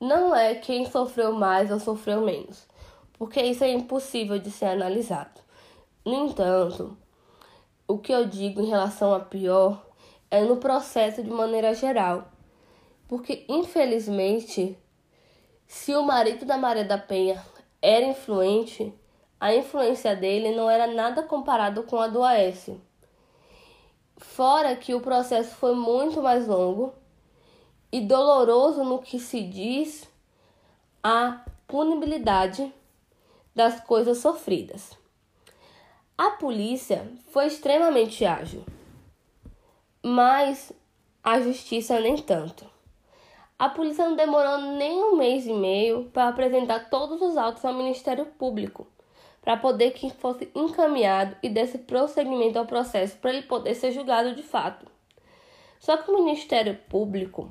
não 0.01 0.33
é 0.33 0.55
quem 0.55 0.87
sofreu 0.89 1.33
mais 1.33 1.69
ou 1.69 1.81
sofreu 1.81 2.21
menos, 2.21 2.65
porque 3.15 3.43
isso 3.43 3.65
é 3.65 3.73
impossível 3.73 4.39
de 4.39 4.53
ser 4.53 4.67
analisado. 4.67 5.41
No 6.05 6.29
entanto, 6.29 6.97
o 7.89 7.99
que 7.99 8.13
eu 8.13 8.25
digo 8.25 8.61
em 8.61 8.69
relação 8.69 9.13
a 9.13 9.19
pior 9.19 9.85
é 10.31 10.43
no 10.43 10.59
processo 10.59 11.25
de 11.25 11.31
maneira 11.31 11.75
geral, 11.75 12.31
porque 13.09 13.45
infelizmente, 13.49 14.79
se 15.67 15.93
o 15.97 16.05
marido 16.05 16.45
da 16.45 16.57
Maria 16.57 16.85
da 16.85 16.99
Penha 16.99 17.45
era 17.83 18.07
influente, 18.07 18.95
a 19.41 19.53
influência 19.53 20.15
dele 20.15 20.55
não 20.55 20.71
era 20.71 20.87
nada 20.87 21.25
comparado 21.25 21.83
com 21.83 21.99
a 21.99 22.07
do 22.07 22.23
Aécio. 22.23 22.81
Fora 24.21 24.77
que 24.77 24.95
o 24.95 25.01
processo 25.01 25.55
foi 25.57 25.75
muito 25.75 26.23
mais 26.23 26.47
longo 26.47 26.95
e 27.91 28.01
doloroso 28.01 28.85
no 28.85 29.01
que 29.01 29.19
se 29.19 29.43
diz 29.43 30.09
a 31.03 31.41
punibilidade 31.67 32.73
das 33.55 33.81
coisas 33.81 34.19
sofridas. 34.19 34.97
A 36.17 36.31
polícia 36.33 37.11
foi 37.31 37.47
extremamente 37.47 38.25
ágil, 38.25 38.65
mas 40.03 40.71
a 41.25 41.41
justiça 41.41 41.99
nem 41.99 42.17
tanto. 42.17 42.69
A 43.59 43.69
polícia 43.69 44.07
não 44.07 44.17
demorou 44.17 44.59
nem 44.59 45.03
um 45.03 45.17
mês 45.17 45.47
e 45.47 45.53
meio 45.53 46.11
para 46.13 46.29
apresentar 46.29 46.91
todos 46.91 47.21
os 47.23 47.37
autos 47.37 47.65
ao 47.65 47.75
Ministério 47.75 48.27
Público, 48.27 48.87
para 49.43 49.57
poder 49.57 49.93
que 49.93 50.11
fosse 50.11 50.51
encaminhado 50.55 51.37
e 51.43 51.49
desse 51.49 51.79
prosseguimento 51.79 52.59
ao 52.59 52.67
processo 52.67 53.17
para 53.19 53.31
ele 53.31 53.43
poder 53.43 53.75
ser 53.75 53.93
julgado 53.93 54.35
de 54.35 54.43
fato. 54.43 54.87
Só 55.79 55.97
que 55.97 56.11
o 56.11 56.15
Ministério 56.15 56.79
Público 56.89 57.51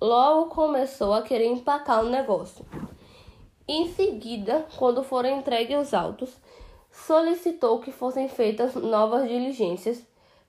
logo 0.00 0.50
começou 0.50 1.14
a 1.14 1.22
querer 1.22 1.46
empacar 1.46 2.04
o 2.04 2.08
negócio. 2.08 2.66
Em 3.66 3.92
seguida, 3.92 4.66
quando 4.76 5.02
foram 5.02 5.38
entregues 5.38 5.78
os 5.78 5.94
autos, 5.94 6.36
solicitou 6.90 7.80
que 7.80 7.90
fossem 7.90 8.28
feitas 8.28 8.74
novas 8.74 9.28
diligências 9.28 10.04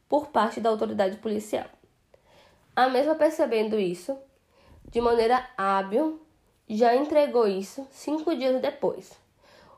por 0.10 0.28
parte 0.28 0.60
da 0.60 0.70
autoridade 0.70 1.18
policial. 1.18 1.66
A 2.76 2.90
mesma 2.90 3.16
percebendo 3.16 3.80
isso, 3.80 4.18
de 4.90 5.00
maneira 5.00 5.48
hábil, 5.58 6.22
já 6.68 6.96
entregou 6.96 7.48
isso 7.48 7.88
cinco 7.90 8.36
dias 8.36 8.62
depois. 8.62 9.25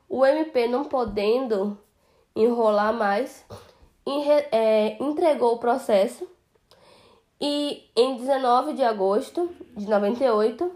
O 0.08 0.24
MP, 0.24 0.66
não 0.66 0.84
podendo 0.84 1.78
enrolar 2.34 2.92
mais, 2.94 3.44
é, 4.52 4.96
entregou 5.02 5.54
o 5.54 5.58
processo 5.58 6.26
e, 7.40 7.84
em 7.94 8.16
19 8.16 8.72
de 8.72 8.82
agosto 8.82 9.50
de 9.76 9.86
98, 9.88 10.72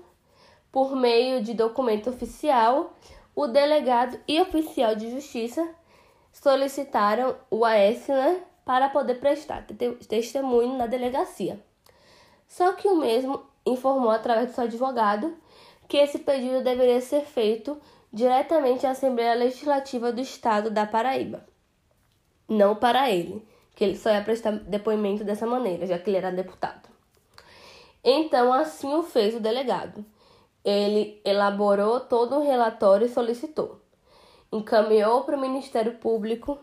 por 0.71 0.95
meio 0.95 1.43
de 1.43 1.55
documento 1.55 2.11
oficial, 2.11 2.95
o 3.35 3.47
delegado 3.47 4.19
e 4.29 4.41
oficial 4.41 4.95
de 4.95 5.11
justiça 5.11 5.67
solicitaram 6.33 7.37
o 7.51 7.65
AS 7.65 8.07
né, 8.09 8.43
para 8.65 8.89
poder 8.89 9.15
prestar 9.17 9.67
testemunho 10.09 10.77
na 10.77 10.87
delegacia. 10.87 11.61
Só 12.47 12.73
que 12.73 12.89
o 12.89 12.97
mesmo 12.97 13.43
informou 13.65 14.11
através 14.11 14.51
do 14.51 14.55
seu 14.55 14.65
advogado 14.65 15.37
que 15.89 15.97
esse 15.97 16.19
pedido 16.19 16.63
deveria 16.63 17.01
ser 17.01 17.23
feito 17.23 17.81
diretamente 18.13 18.87
à 18.87 18.91
Assembleia 18.91 19.35
Legislativa 19.35 20.13
do 20.13 20.21
Estado 20.21 20.71
da 20.71 20.87
Paraíba, 20.87 21.45
não 22.49 22.75
para 22.75 23.11
ele, 23.11 23.47
que 23.75 23.83
ele 23.83 23.97
só 23.97 24.11
ia 24.11 24.23
prestar 24.23 24.53
depoimento 24.53 25.25
dessa 25.25 25.47
maneira, 25.47 25.87
já 25.87 25.99
que 25.99 26.11
ele 26.11 26.19
era 26.19 26.31
deputado. 26.31 26.89
Então, 28.05 28.53
assim 28.53 28.93
o 28.95 29.03
fez 29.03 29.35
o 29.35 29.41
delegado. 29.41 30.05
Ele 30.65 31.21
elaborou 31.25 32.01
todo 32.01 32.37
o 32.37 32.43
relatório 32.43 33.07
e 33.07 33.11
solicitou. 33.11 33.81
Encaminhou 34.53 35.25
para 35.25 35.37
o 35.37 35.41
Ministério 35.41 35.95
Público, 35.95 36.59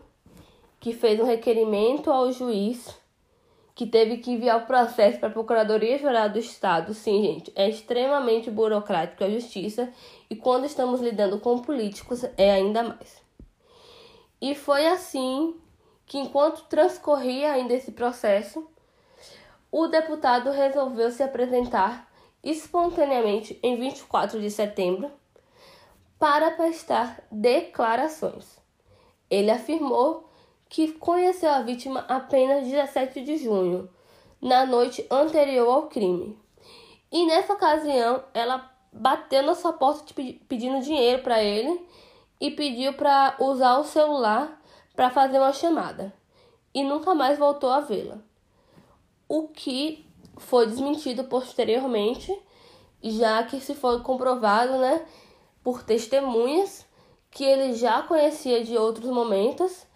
que 0.78 0.92
fez 0.92 1.18
um 1.18 1.24
requerimento 1.24 2.10
ao 2.10 2.30
juiz 2.30 2.94
que 3.80 3.86
teve 3.86 4.18
que 4.18 4.32
enviar 4.32 4.58
o 4.58 4.66
processo 4.66 5.18
para 5.18 5.30
a 5.30 5.32
Procuradoria-Geral 5.32 6.28
do 6.28 6.38
Estado. 6.38 6.92
Sim, 6.92 7.22
gente, 7.22 7.50
é 7.56 7.66
extremamente 7.66 8.50
burocrático 8.50 9.24
a 9.24 9.30
justiça 9.30 9.90
e 10.28 10.36
quando 10.36 10.66
estamos 10.66 11.00
lidando 11.00 11.40
com 11.40 11.60
políticos 11.60 12.22
é 12.36 12.50
ainda 12.50 12.82
mais. 12.82 13.22
E 14.38 14.54
foi 14.54 14.86
assim 14.86 15.58
que, 16.04 16.18
enquanto 16.18 16.66
transcorria 16.68 17.52
ainda 17.52 17.72
esse 17.72 17.92
processo, 17.92 18.68
o 19.72 19.86
deputado 19.86 20.50
resolveu 20.50 21.10
se 21.10 21.22
apresentar 21.22 22.06
espontaneamente 22.44 23.58
em 23.62 23.80
24 23.80 24.38
de 24.42 24.50
setembro 24.50 25.10
para 26.18 26.50
prestar 26.50 27.22
declarações. 27.32 28.60
Ele 29.30 29.50
afirmou 29.50 30.29
que 30.70 30.92
conheceu 30.92 31.50
a 31.50 31.62
vítima 31.62 32.06
apenas 32.08 32.64
17 32.64 33.22
de 33.22 33.36
junho, 33.38 33.90
na 34.40 34.64
noite 34.64 35.04
anterior 35.10 35.68
ao 35.68 35.88
crime. 35.88 36.38
E 37.10 37.26
nessa 37.26 37.54
ocasião, 37.54 38.22
ela 38.32 38.70
bateu 38.92 39.42
na 39.42 39.56
sua 39.56 39.72
porta 39.72 40.14
pedindo 40.48 40.80
dinheiro 40.80 41.22
para 41.22 41.42
ele 41.42 41.84
e 42.40 42.52
pediu 42.52 42.92
para 42.92 43.34
usar 43.40 43.78
o 43.78 43.84
celular 43.84 44.62
para 44.94 45.10
fazer 45.10 45.38
uma 45.38 45.52
chamada. 45.52 46.14
E 46.72 46.84
nunca 46.84 47.16
mais 47.16 47.36
voltou 47.36 47.70
a 47.70 47.80
vê-la. 47.80 48.18
O 49.28 49.48
que 49.48 50.06
foi 50.36 50.66
desmentido 50.66 51.24
posteriormente, 51.24 52.32
já 53.02 53.42
que 53.42 53.60
se 53.60 53.74
foi 53.74 54.00
comprovado, 54.02 54.78
né, 54.78 55.04
por 55.64 55.82
testemunhas 55.82 56.86
que 57.28 57.44
ele 57.44 57.74
já 57.74 58.02
conhecia 58.02 58.64
de 58.64 58.78
outros 58.78 59.10
momentos 59.10 59.89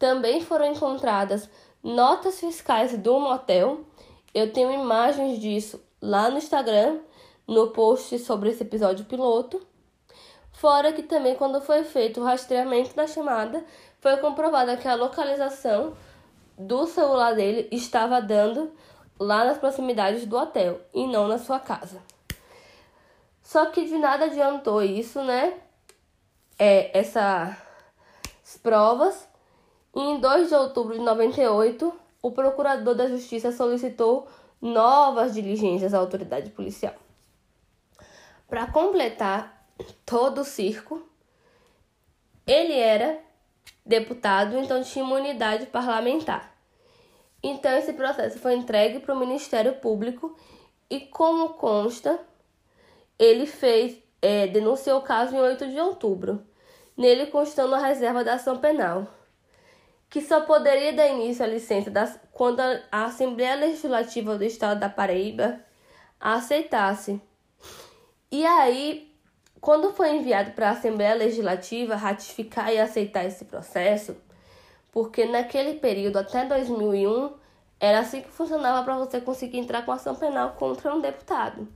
também 0.00 0.40
foram 0.40 0.72
encontradas 0.72 1.48
notas 1.82 2.40
fiscais 2.40 2.96
do 2.96 3.20
motel. 3.20 3.84
Eu 4.32 4.50
tenho 4.50 4.72
imagens 4.72 5.38
disso 5.38 5.78
lá 6.00 6.30
no 6.30 6.38
Instagram, 6.38 7.00
no 7.46 7.68
post 7.68 8.18
sobre 8.18 8.48
esse 8.48 8.62
episódio 8.62 9.04
piloto. 9.04 9.60
Fora 10.52 10.92
que 10.92 11.02
também, 11.02 11.34
quando 11.34 11.60
foi 11.60 11.84
feito 11.84 12.20
o 12.20 12.24
rastreamento 12.24 12.96
da 12.96 13.06
chamada, 13.06 13.62
foi 14.00 14.16
comprovada 14.16 14.76
que 14.76 14.88
a 14.88 14.94
localização 14.94 15.94
do 16.56 16.86
celular 16.86 17.34
dele 17.34 17.68
estava 17.70 18.22
dando 18.22 18.72
lá 19.18 19.44
nas 19.44 19.58
proximidades 19.58 20.24
do 20.24 20.36
hotel 20.36 20.80
e 20.94 21.06
não 21.06 21.28
na 21.28 21.38
sua 21.38 21.60
casa. 21.60 22.00
Só 23.42 23.66
que 23.66 23.84
de 23.84 23.98
nada 23.98 24.24
adiantou 24.26 24.82
isso, 24.82 25.22
né? 25.22 25.54
É, 26.58 26.98
essas 26.98 27.56
provas, 28.62 29.29
e 29.94 30.00
em 30.00 30.20
2 30.20 30.48
de 30.48 30.54
outubro 30.54 30.94
de 30.94 31.00
98, 31.00 31.92
o 32.22 32.30
procurador 32.30 32.94
da 32.94 33.08
Justiça 33.08 33.50
solicitou 33.50 34.28
novas 34.60 35.34
diligências 35.34 35.94
à 35.94 35.98
autoridade 35.98 36.50
policial. 36.50 36.94
Para 38.48 38.66
completar 38.66 39.66
todo 40.04 40.42
o 40.42 40.44
circo, 40.44 41.02
ele 42.46 42.74
era 42.74 43.18
deputado, 43.84 44.56
então 44.58 44.82
tinha 44.82 45.04
imunidade 45.04 45.66
parlamentar. 45.66 46.54
Então, 47.42 47.72
esse 47.72 47.92
processo 47.94 48.38
foi 48.38 48.54
entregue 48.54 49.00
para 49.00 49.14
o 49.14 49.18
Ministério 49.18 49.74
Público 49.76 50.36
e, 50.90 51.00
como 51.00 51.50
consta, 51.50 52.20
ele 53.18 53.46
fez, 53.46 53.98
é, 54.20 54.46
denunciou 54.46 54.98
o 54.98 55.02
caso 55.02 55.34
em 55.34 55.40
8 55.40 55.68
de 55.68 55.80
outubro, 55.80 56.44
nele 56.96 57.26
constando 57.26 57.74
a 57.74 57.78
reserva 57.78 58.22
da 58.22 58.34
ação 58.34 58.58
penal, 58.58 59.06
que 60.10 60.20
só 60.20 60.40
poderia 60.40 60.92
dar 60.92 61.06
início 61.06 61.44
à 61.44 61.46
licença 61.46 61.88
das, 61.88 62.18
quando 62.32 62.60
a 62.60 63.04
Assembleia 63.04 63.54
Legislativa 63.54 64.36
do 64.36 64.42
Estado 64.42 64.80
da 64.80 64.88
Paraíba 64.88 65.60
aceitasse. 66.18 67.22
E 68.30 68.44
aí, 68.44 69.14
quando 69.60 69.92
foi 69.92 70.16
enviado 70.16 70.50
para 70.50 70.68
a 70.68 70.72
Assembleia 70.72 71.14
Legislativa 71.14 71.94
ratificar 71.94 72.72
e 72.72 72.78
aceitar 72.78 73.24
esse 73.24 73.44
processo, 73.44 74.16
porque 74.90 75.24
naquele 75.24 75.74
período, 75.74 76.18
até 76.18 76.44
2001, 76.44 77.32
era 77.78 78.00
assim 78.00 78.20
que 78.20 78.30
funcionava 78.30 78.82
para 78.82 78.98
você 78.98 79.20
conseguir 79.20 79.58
entrar 79.58 79.84
com 79.86 79.92
ação 79.92 80.16
penal 80.16 80.50
contra 80.58 80.92
um 80.92 81.00
deputado. 81.00 81.68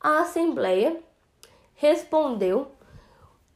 A 0.00 0.20
Assembleia 0.20 1.00
respondeu 1.74 2.70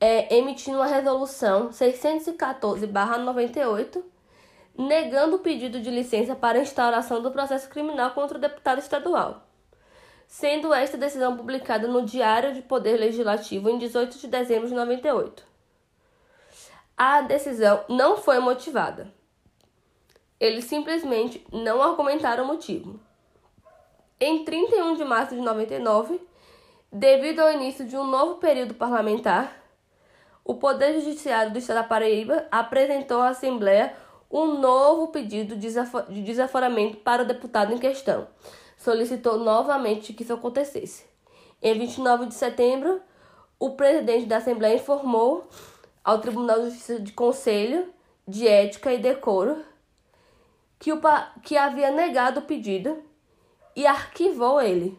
é, 0.00 0.34
emitindo 0.34 0.78
uma 0.78 0.86
resolução 0.86 1.68
614-98, 1.68 4.02
negando 4.76 5.36
o 5.36 5.40
pedido 5.40 5.80
de 5.80 5.90
licença 5.90 6.34
para 6.34 6.58
a 6.58 6.62
instauração 6.62 7.22
do 7.22 7.30
processo 7.30 7.68
criminal 7.68 8.12
contra 8.12 8.38
o 8.38 8.40
deputado 8.40 8.78
estadual, 8.78 9.46
sendo 10.26 10.72
esta 10.72 10.96
decisão 10.96 11.36
publicada 11.36 11.86
no 11.86 12.02
Diário 12.04 12.54
de 12.54 12.62
Poder 12.62 12.98
Legislativo 12.98 13.68
em 13.68 13.76
18 13.78 14.18
de 14.18 14.26
dezembro 14.26 14.68
de 14.68 14.74
98 14.74 15.50
a 17.02 17.22
decisão 17.22 17.82
não 17.88 18.18
foi 18.18 18.40
motivada. 18.40 19.10
Eles 20.38 20.66
simplesmente 20.66 21.42
não 21.50 21.82
argumentaram 21.82 22.44
o 22.44 22.46
motivo. 22.46 23.00
Em 24.20 24.44
31 24.44 24.96
de 24.96 25.04
março 25.06 25.34
de 25.34 25.40
99, 25.40 26.20
devido 26.92 27.40
ao 27.40 27.52
início 27.52 27.86
de 27.86 27.96
um 27.96 28.04
novo 28.04 28.34
período 28.34 28.74
parlamentar, 28.74 29.59
o 30.44 30.54
Poder 30.54 31.00
Judiciário 31.00 31.52
do 31.52 31.58
Estado 31.58 31.76
da 31.76 31.84
Paraíba 31.84 32.46
apresentou 32.50 33.20
à 33.20 33.28
Assembleia 33.28 33.94
um 34.30 34.58
novo 34.58 35.08
pedido 35.08 35.56
de 35.56 36.22
desaforamento 36.22 36.98
para 36.98 37.22
o 37.22 37.26
deputado 37.26 37.72
em 37.72 37.78
questão. 37.78 38.28
Solicitou 38.76 39.38
novamente 39.38 40.12
que 40.12 40.22
isso 40.22 40.32
acontecesse. 40.32 41.04
Em 41.62 41.78
29 41.78 42.26
de 42.26 42.34
setembro, 42.34 43.00
o 43.58 43.70
presidente 43.70 44.26
da 44.26 44.38
Assembleia 44.38 44.76
informou 44.76 45.46
ao 46.02 46.18
Tribunal 46.18 46.60
de 46.60 46.70
Justiça 46.70 47.00
de 47.00 47.12
Conselho 47.12 47.92
de 48.26 48.48
Ética 48.48 48.92
e 48.92 48.98
Decoro 48.98 49.62
que, 50.78 50.92
o, 50.92 51.00
que 51.42 51.56
havia 51.56 51.90
negado 51.90 52.40
o 52.40 52.44
pedido 52.44 53.02
e 53.76 53.86
arquivou 53.86 54.60
ele. 54.60 54.98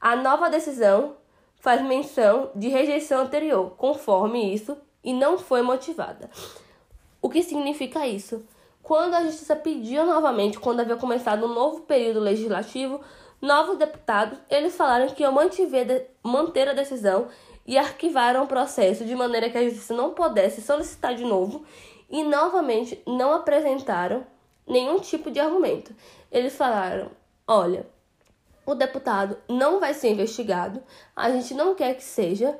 A 0.00 0.14
nova 0.14 0.48
decisão 0.48 1.16
faz 1.60 1.82
menção 1.82 2.50
de 2.54 2.68
rejeição 2.68 3.22
anterior, 3.22 3.74
conforme 3.76 4.54
isso, 4.54 4.76
e 5.02 5.12
não 5.12 5.38
foi 5.38 5.62
motivada. 5.62 6.30
O 7.20 7.28
que 7.28 7.42
significa 7.42 8.06
isso? 8.06 8.44
Quando 8.82 9.14
a 9.14 9.24
Justiça 9.24 9.54
pediu 9.54 10.06
novamente, 10.06 10.58
quando 10.58 10.80
havia 10.80 10.96
começado 10.96 11.44
um 11.44 11.52
novo 11.52 11.80
período 11.80 12.20
legislativo, 12.20 13.00
novos 13.40 13.76
deputados, 13.76 14.38
eles 14.48 14.76
falaram 14.76 15.08
que 15.08 15.22
iam 15.22 15.34
manter 16.22 16.68
a 16.68 16.72
decisão 16.72 17.28
e 17.66 17.76
arquivaram 17.76 18.44
o 18.44 18.46
processo 18.46 19.04
de 19.04 19.14
maneira 19.14 19.50
que 19.50 19.58
a 19.58 19.64
justiça 19.64 19.92
não 19.92 20.14
pudesse 20.14 20.62
solicitar 20.62 21.14
de 21.14 21.24
novo 21.24 21.64
e 22.08 22.24
novamente 22.24 23.02
não 23.06 23.32
apresentaram 23.32 24.26
nenhum 24.66 24.98
tipo 25.00 25.30
de 25.30 25.38
argumento. 25.38 25.94
Eles 26.32 26.56
falaram: 26.56 27.10
olha, 27.46 27.86
o 28.68 28.74
deputado 28.74 29.38
não 29.48 29.80
vai 29.80 29.94
ser 29.94 30.10
investigado, 30.10 30.82
a 31.16 31.30
gente 31.30 31.54
não 31.54 31.74
quer 31.74 31.94
que 31.94 32.04
seja. 32.04 32.58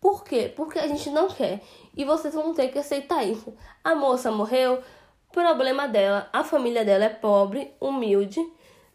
Por 0.00 0.24
quê? 0.24 0.50
Porque 0.56 0.78
a 0.78 0.88
gente 0.88 1.10
não 1.10 1.28
quer 1.28 1.60
e 1.94 2.02
vocês 2.02 2.32
vão 2.32 2.54
ter 2.54 2.68
que 2.68 2.78
aceitar 2.78 3.22
isso. 3.24 3.52
A 3.84 3.94
moça 3.94 4.30
morreu, 4.30 4.82
problema 5.30 5.86
dela, 5.86 6.30
a 6.32 6.42
família 6.42 6.82
dela 6.82 7.04
é 7.04 7.10
pobre, 7.10 7.74
humilde, 7.78 8.40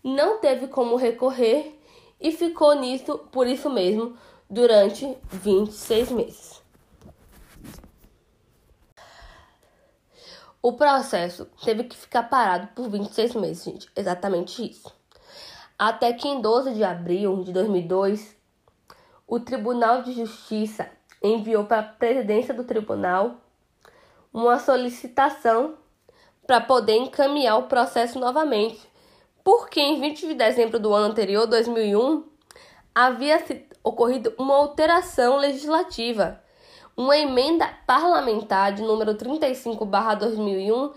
não 0.04 0.40
teve 0.40 0.68
como 0.68 0.96
recorrer 0.96 1.80
e 2.20 2.32
ficou 2.32 2.74
nisso 2.74 3.20
por 3.32 3.46
isso 3.46 3.70
mesmo 3.70 4.18
durante 4.50 5.16
26 5.30 6.12
meses. 6.14 6.64
O 10.64 10.74
processo 10.74 11.46
teve 11.64 11.84
que 11.84 11.96
ficar 11.96 12.24
parado 12.24 12.70
por 12.70 12.90
26 12.90 13.36
meses, 13.36 13.64
gente. 13.64 13.88
Exatamente 13.96 14.68
isso. 14.68 15.05
Até 15.78 16.14
que 16.14 16.28
em 16.28 16.40
12 16.40 16.74
de 16.74 16.84
abril 16.84 17.44
de 17.44 17.52
2002, 17.52 18.36
o 19.28 19.40
Tribunal 19.40 20.04
de 20.04 20.14
Justiça 20.14 20.90
enviou 21.22 21.66
para 21.66 21.80
a 21.80 21.84
presidência 21.84 22.54
do 22.54 22.64
tribunal 22.64 23.36
uma 24.32 24.58
solicitação 24.60 25.76
para 26.46 26.62
poder 26.62 26.96
encaminhar 26.96 27.58
o 27.58 27.64
processo 27.64 28.20
novamente, 28.20 28.80
porque 29.44 29.82
em 29.82 30.00
20 30.00 30.28
de 30.28 30.34
dezembro 30.34 30.80
do 30.80 30.94
ano 30.94 31.12
anterior, 31.12 31.48
2001, 31.48 32.24
havia 32.94 33.44
ocorrido 33.84 34.34
uma 34.38 34.56
alteração 34.56 35.38
legislativa. 35.38 36.42
Uma 36.96 37.18
emenda 37.18 37.68
parlamentar 37.86 38.74
de 38.74 38.82
número 38.82 39.16
35/2001 39.16 40.94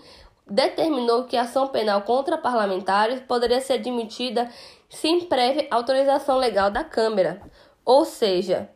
determinou 0.49 1.25
que 1.25 1.37
a 1.37 1.43
ação 1.43 1.67
penal 1.67 2.01
contra 2.01 2.37
parlamentares 2.37 3.21
poderia 3.21 3.61
ser 3.61 3.73
admitida 3.73 4.49
sem 4.89 5.25
prévia 5.25 5.67
autorização 5.69 6.37
legal 6.37 6.71
da 6.71 6.83
Câmara. 6.83 7.41
Ou 7.85 8.05
seja, 8.05 8.69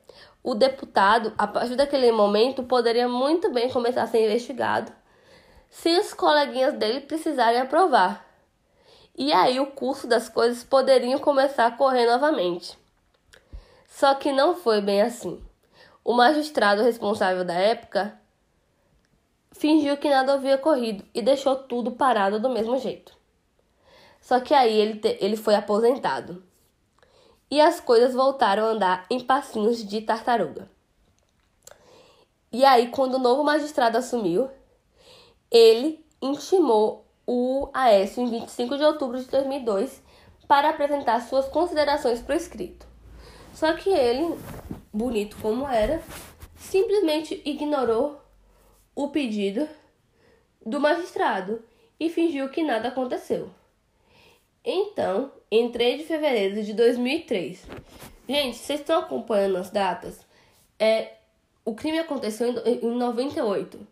o 0.44 0.54
deputado, 0.54 1.34
a 1.38 1.48
partir 1.48 1.76
daquele 1.76 2.12
momento, 2.12 2.64
poderia 2.64 3.08
muito 3.08 3.52
bem 3.52 3.70
começar 3.70 4.04
a 4.04 4.08
ser 4.08 4.26
investigado 4.26 4.92
se 5.70 5.98
os 5.98 6.14
coleguinhas 6.14 6.76
dele 6.76 7.02
precisarem 7.02 7.60
aprovar. 7.60 8.24
E 9.18 9.34
aí 9.34 9.60
o 9.60 9.68
curso 9.68 10.06
das 10.08 10.30
coisas 10.30 10.64
poderiam 10.64 11.20
começar 11.20 11.66
a 11.66 11.72
correr 11.72 12.06
novamente. 12.06 12.78
Só 13.88 14.14
que 14.14 14.32
não 14.32 14.56
foi 14.56 14.82
bem 14.82 15.02
assim. 15.02 15.44
O 16.04 16.14
magistrado 16.14 16.84
responsável 16.84 17.44
da 17.44 17.54
época 17.54 18.20
fingiu 19.54 19.96
que 19.98 20.10
nada 20.10 20.34
havia 20.34 20.56
ocorrido 20.56 21.06
e 21.14 21.22
deixou 21.22 21.56
tudo 21.56 21.92
parado 21.92 22.40
do 22.40 22.50
mesmo 22.50 22.78
jeito. 22.78 23.16
Só 24.20 24.40
que 24.40 24.54
aí 24.54 24.74
ele, 24.74 25.00
te, 25.00 25.18
ele 25.22 25.38
foi 25.38 25.56
aposentado. 25.56 26.44
E 27.50 27.62
as 27.62 27.80
coisas 27.80 28.14
voltaram 28.14 28.66
a 28.66 28.70
andar 28.70 29.06
em 29.10 29.20
passinhos 29.20 29.86
de 29.86 30.02
tartaruga. 30.02 30.70
E 32.52 32.66
aí, 32.66 32.90
quando 32.90 33.16
o 33.16 33.20
novo 33.20 33.44
magistrado 33.44 33.98
assumiu, 33.98 34.50
ele 35.52 36.04
intimou 36.22 37.06
o 37.26 37.70
Aécio 37.74 38.24
em 38.24 38.30
25 38.30 38.78
de 38.78 38.84
outubro 38.84 39.20
de 39.20 39.26
2002 39.26 40.02
para 40.48 40.70
apresentar 40.70 41.22
suas 41.22 41.48
considerações 41.48 42.22
por 42.22 42.36
escrito. 42.36 42.86
Só 43.54 43.74
que 43.74 43.90
ele, 43.90 44.38
bonito 44.92 45.38
como 45.42 45.68
era, 45.68 46.02
simplesmente 46.56 47.42
ignorou 47.46 48.23
o 48.96 49.10
pedido 49.10 49.68
do 50.66 50.80
magistrado 50.80 51.64
e 52.00 52.10
fingiu 52.10 52.50
que 52.50 52.64
nada 52.64 52.90
aconteceu. 52.90 53.50
Então, 54.64 55.32
em 55.52 55.72
3 55.72 56.00
de 56.00 56.04
fevereiro 56.06 56.64
de 56.64 56.74
2003, 56.74 57.66
gente, 58.28 58.58
vocês 58.58 58.80
estão 58.80 59.00
acompanhando 59.00 59.58
as 59.58 59.70
datas? 59.70 60.26
É, 60.80 61.14
o 61.66 61.74
crime 61.76 62.00
aconteceu 62.00 62.50
em, 62.66 62.86
em 62.86 62.98
98. 62.98 63.86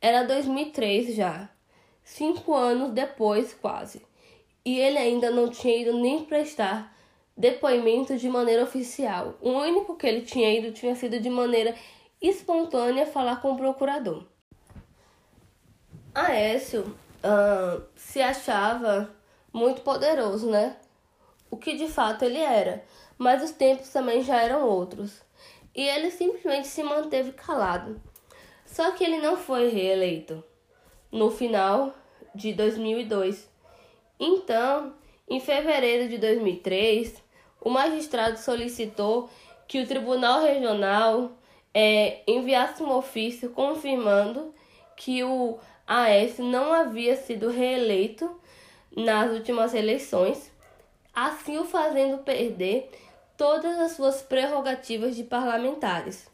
Era 0.00 0.22
2003 0.24 1.14
já. 1.14 1.48
Cinco 2.04 2.54
anos 2.54 2.92
depois, 2.92 3.54
quase. 3.54 4.02
E 4.64 4.78
ele 4.78 4.98
ainda 4.98 5.30
não 5.30 5.48
tinha 5.48 5.76
ido 5.78 5.98
nem 5.98 6.24
prestar 6.24 6.94
depoimento 7.36 8.16
de 8.16 8.28
maneira 8.28 8.62
oficial. 8.62 9.34
O 9.40 9.50
único 9.50 9.96
que 9.96 10.06
ele 10.06 10.22
tinha 10.22 10.52
ido 10.58 10.72
tinha 10.72 10.94
sido 10.94 11.20
de 11.20 11.28
maneira 11.28 11.74
espontânea 12.28 13.06
falar 13.06 13.40
com 13.40 13.52
o 13.52 13.56
procurador. 13.56 14.24
Aécio 16.14 16.96
uh, 17.22 17.82
se 17.94 18.22
achava 18.22 19.10
muito 19.52 19.82
poderoso, 19.82 20.50
né? 20.50 20.76
O 21.50 21.56
que 21.56 21.76
de 21.76 21.88
fato 21.88 22.24
ele 22.24 22.38
era, 22.38 22.84
mas 23.18 23.42
os 23.42 23.50
tempos 23.50 23.88
também 23.90 24.22
já 24.22 24.42
eram 24.42 24.66
outros. 24.66 25.22
E 25.74 25.82
ele 25.82 26.10
simplesmente 26.10 26.68
se 26.68 26.82
manteve 26.82 27.32
calado. 27.32 28.00
Só 28.64 28.90
que 28.92 29.04
ele 29.04 29.18
não 29.18 29.36
foi 29.36 29.68
reeleito 29.68 30.42
no 31.12 31.30
final 31.30 31.94
de 32.34 32.52
2002. 32.52 33.48
Então, 34.18 34.94
em 35.28 35.40
fevereiro 35.40 36.08
de 36.08 36.18
2003, 36.18 37.22
o 37.60 37.70
magistrado 37.70 38.38
solicitou 38.38 39.28
que 39.66 39.80
o 39.80 39.86
Tribunal 39.86 40.42
Regional 40.42 41.32
é, 41.78 42.22
enviasse 42.26 42.82
um 42.82 42.90
ofício 42.90 43.50
confirmando 43.50 44.54
que 44.96 45.22
o 45.22 45.58
AS 45.86 46.38
não 46.38 46.72
havia 46.72 47.14
sido 47.18 47.50
reeleito 47.50 48.34
nas 48.96 49.30
últimas 49.30 49.74
eleições, 49.74 50.50
assim 51.12 51.58
o 51.58 51.66
fazendo 51.66 52.16
perder 52.22 52.90
todas 53.36 53.78
as 53.78 53.92
suas 53.92 54.22
prerrogativas 54.22 55.14
de 55.14 55.22
parlamentares. 55.22 56.30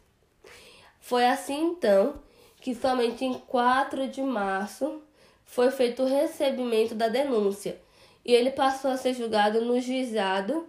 Foi 1.01 1.27
assim 1.27 1.71
então 1.71 2.23
que 2.61 2.73
somente 2.73 3.25
em 3.25 3.35
4 3.35 4.07
de 4.07 4.23
março 4.23 5.03
foi 5.45 5.73
feito 5.73 6.05
o 6.05 6.09
recebimento 6.09 6.95
da 6.95 7.09
denúncia 7.09 7.81
e 8.25 8.33
ele 8.33 8.53
passou 8.53 8.93
a 8.93 8.97
ser 8.97 9.13
julgado 9.13 9.61
no 9.61 9.81
juizado 9.81 10.69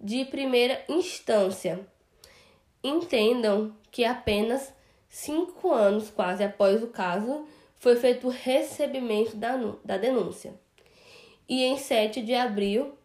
de 0.00 0.24
primeira 0.24 0.82
instância. 0.88 1.86
Entendam 2.82 3.74
que 3.94 4.04
apenas 4.04 4.74
cinco 5.08 5.70
anos 5.70 6.10
quase 6.10 6.42
após 6.42 6.82
o 6.82 6.88
caso 6.88 7.46
foi 7.78 7.94
feito 7.94 8.26
o 8.26 8.30
recebimento 8.30 9.36
da, 9.36 9.56
da 9.84 9.96
denúncia. 9.96 10.52
E 11.48 11.62
em 11.62 11.78
7 11.78 12.20
de 12.20 12.34
abril 12.34 12.98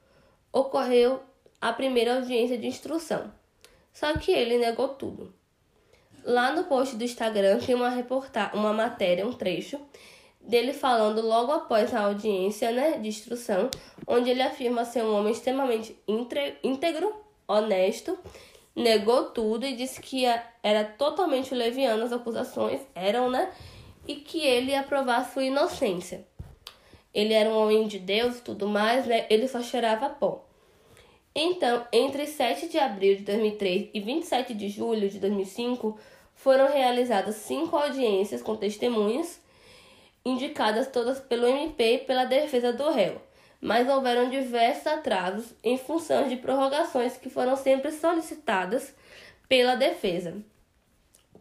ocorreu 0.52 1.20
a 1.62 1.72
primeira 1.72 2.16
audiência 2.16 2.58
de 2.58 2.66
instrução. 2.66 3.32
Só 3.94 4.18
que 4.18 4.32
ele 4.32 4.58
negou 4.58 4.90
tudo. 4.90 5.32
Lá 6.24 6.52
no 6.52 6.64
post 6.64 6.96
do 6.96 7.04
Instagram 7.04 7.60
tem 7.60 7.76
uma 7.76 7.90
reportagem, 7.90 8.60
uma 8.60 8.74
matéria, 8.74 9.28
um 9.28 9.34
trecho 9.34 9.80
dele 10.42 10.74
falando 10.74 11.22
logo 11.22 11.52
após 11.52 11.94
a 11.94 12.06
audiência 12.06 12.72
né, 12.72 12.98
de 12.98 13.10
instrução, 13.10 13.70
onde 14.08 14.32
ele 14.32 14.42
afirma 14.42 14.86
ser 14.86 15.04
um 15.04 15.14
homem 15.14 15.34
extremamente 15.34 15.96
íntegro, 16.64 17.14
honesto, 17.48 18.18
negou 18.80 19.26
tudo 19.26 19.66
e 19.66 19.76
disse 19.76 20.02
que 20.02 20.24
era 20.64 20.86
totalmente 20.86 21.54
leviano 21.54 22.04
as 22.04 22.14
acusações, 22.14 22.80
eram, 22.96 23.30
né? 23.30 23.52
E 24.08 24.16
que 24.16 24.40
ele 24.40 24.72
ia 24.72 24.84
provar 24.84 25.30
sua 25.30 25.44
inocência. 25.44 26.26
Ele 27.14 27.34
era 27.34 27.50
um 27.50 27.58
homem 27.58 27.88
de 27.88 28.00
Deus 28.00 28.38
e 28.38 28.42
tudo 28.42 28.68
mais, 28.68 29.06
né? 29.06 29.26
Ele 29.30 29.48
só 29.48 29.62
cheirava 29.62 30.10
pó. 30.10 30.46
Então, 31.36 31.86
entre 31.92 32.26
7 32.26 32.70
de 32.70 32.78
abril 32.80 33.18
de 33.18 33.24
2003 33.24 33.90
e 33.94 34.00
27 34.00 34.54
de 34.54 34.70
julho 34.70 35.10
de 35.10 35.20
2005, 35.20 36.00
foram 36.34 36.72
realizadas 36.72 37.36
cinco 37.36 37.76
audiências 37.76 38.42
com 38.42 38.56
testemunhas, 38.56 39.42
indicadas 40.24 40.88
todas 40.88 41.20
pelo 41.20 41.46
MP 41.46 41.96
e 41.96 41.98
pela 42.00 42.26
defesa 42.26 42.72
do 42.72 42.90
réu, 42.90 43.22
mas 43.62 43.90
houveram 43.90 44.30
diversos 44.30 44.88
atrasos 44.88 45.54
em 45.64 45.78
função 45.78 46.28
de 46.28 46.38
prorrogações 46.38 47.18
que 47.18 47.30
foram 47.30 47.56
sempre 47.56 47.92
solicitadas 47.92 48.94
pela 49.48 49.76
defesa. 49.76 50.38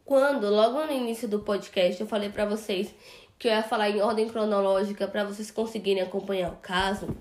Quando, 0.04 0.48
logo 0.48 0.85
no 0.87 0.92
início 0.92 1.28
do 1.28 1.40
podcast, 1.40 2.00
eu 2.00 2.07
falei 2.07 2.31
para 2.31 2.46
vocês 2.46 2.94
que 3.38 3.46
eu 3.46 3.52
ia 3.52 3.62
falar 3.62 3.90
em 3.90 4.00
ordem 4.00 4.28
cronológica 4.28 5.07
para 5.07 5.22
vocês 5.22 5.50
conseguirem 5.50 6.02
acompanhar 6.02 6.50
o 6.50 6.57
caso, 6.57 7.14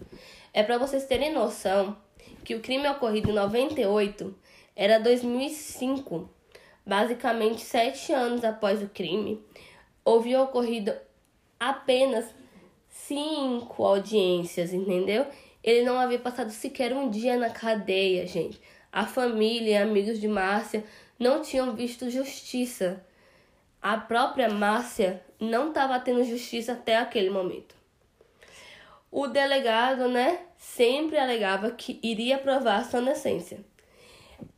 é 0.54 0.64
para 0.64 0.78
vocês 0.78 1.06
terem 1.06 1.34
noção 1.34 1.96
que 2.44 2.56
o 2.56 2.62
crime 2.62 2.88
ocorrido 2.88 3.30
em 3.30 3.34
98 3.34 4.34
era 4.76 5.00
2005, 5.00 6.30
basicamente 6.86 7.62
sete 7.62 8.14
anos 8.14 8.44
após 8.44 8.82
o 8.82 8.88
crime. 8.88 9.44
Houve 10.04 10.36
ocorrido 10.36 10.94
apenas 11.60 12.26
cinco 13.08 13.86
audiências, 13.86 14.74
entendeu? 14.74 15.26
Ele 15.64 15.84
não 15.84 15.98
havia 15.98 16.20
passado 16.20 16.52
sequer 16.52 16.94
um 16.94 17.10
dia 17.10 17.38
na 17.38 17.50
cadeia, 17.50 18.28
gente. 18.28 18.62
A 18.92 19.06
família 19.06 19.72
e 19.72 19.78
amigos 19.78 20.20
de 20.20 20.28
Márcia 20.28 20.84
não 21.18 21.42
tinham 21.42 21.74
visto 21.74 22.10
justiça. 22.10 23.04
A 23.82 23.98
própria 23.98 24.50
Márcia 24.50 25.24
não 25.40 25.70
estava 25.70 26.00
tendo 26.00 26.24
justiça 26.24 26.74
até 26.74 26.98
aquele 26.98 27.30
momento. 27.30 27.76
O 29.10 29.28
delegado, 29.28 30.10
né, 30.10 30.42
sempre 30.58 31.18
alegava 31.18 31.72
que 31.72 32.00
iria 32.04 32.38
provar 32.38 32.84
sua 32.84 33.00
inocência. 33.00 33.60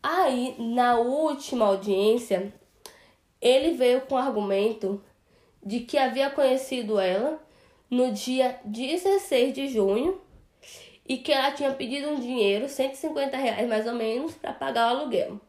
Aí, 0.01 0.55
na 0.57 0.97
última 0.97 1.65
audiência, 1.65 2.51
ele 3.39 3.73
veio 3.73 4.01
com 4.01 4.15
o 4.15 4.17
argumento 4.17 5.01
de 5.63 5.81
que 5.81 5.97
havia 5.97 6.29
conhecido 6.29 6.99
ela 6.99 7.39
no 7.89 8.11
dia 8.11 8.59
16 8.65 9.53
de 9.53 9.67
junho 9.67 10.21
e 11.07 11.17
que 11.17 11.31
ela 11.31 11.51
tinha 11.51 11.71
pedido 11.73 12.09
um 12.09 12.19
dinheiro, 12.19 12.69
150 12.69 13.35
reais 13.35 13.67
mais 13.67 13.87
ou 13.87 13.93
menos, 13.93 14.33
para 14.35 14.53
pagar 14.53 14.93
o 14.93 14.99
aluguel. 14.99 15.39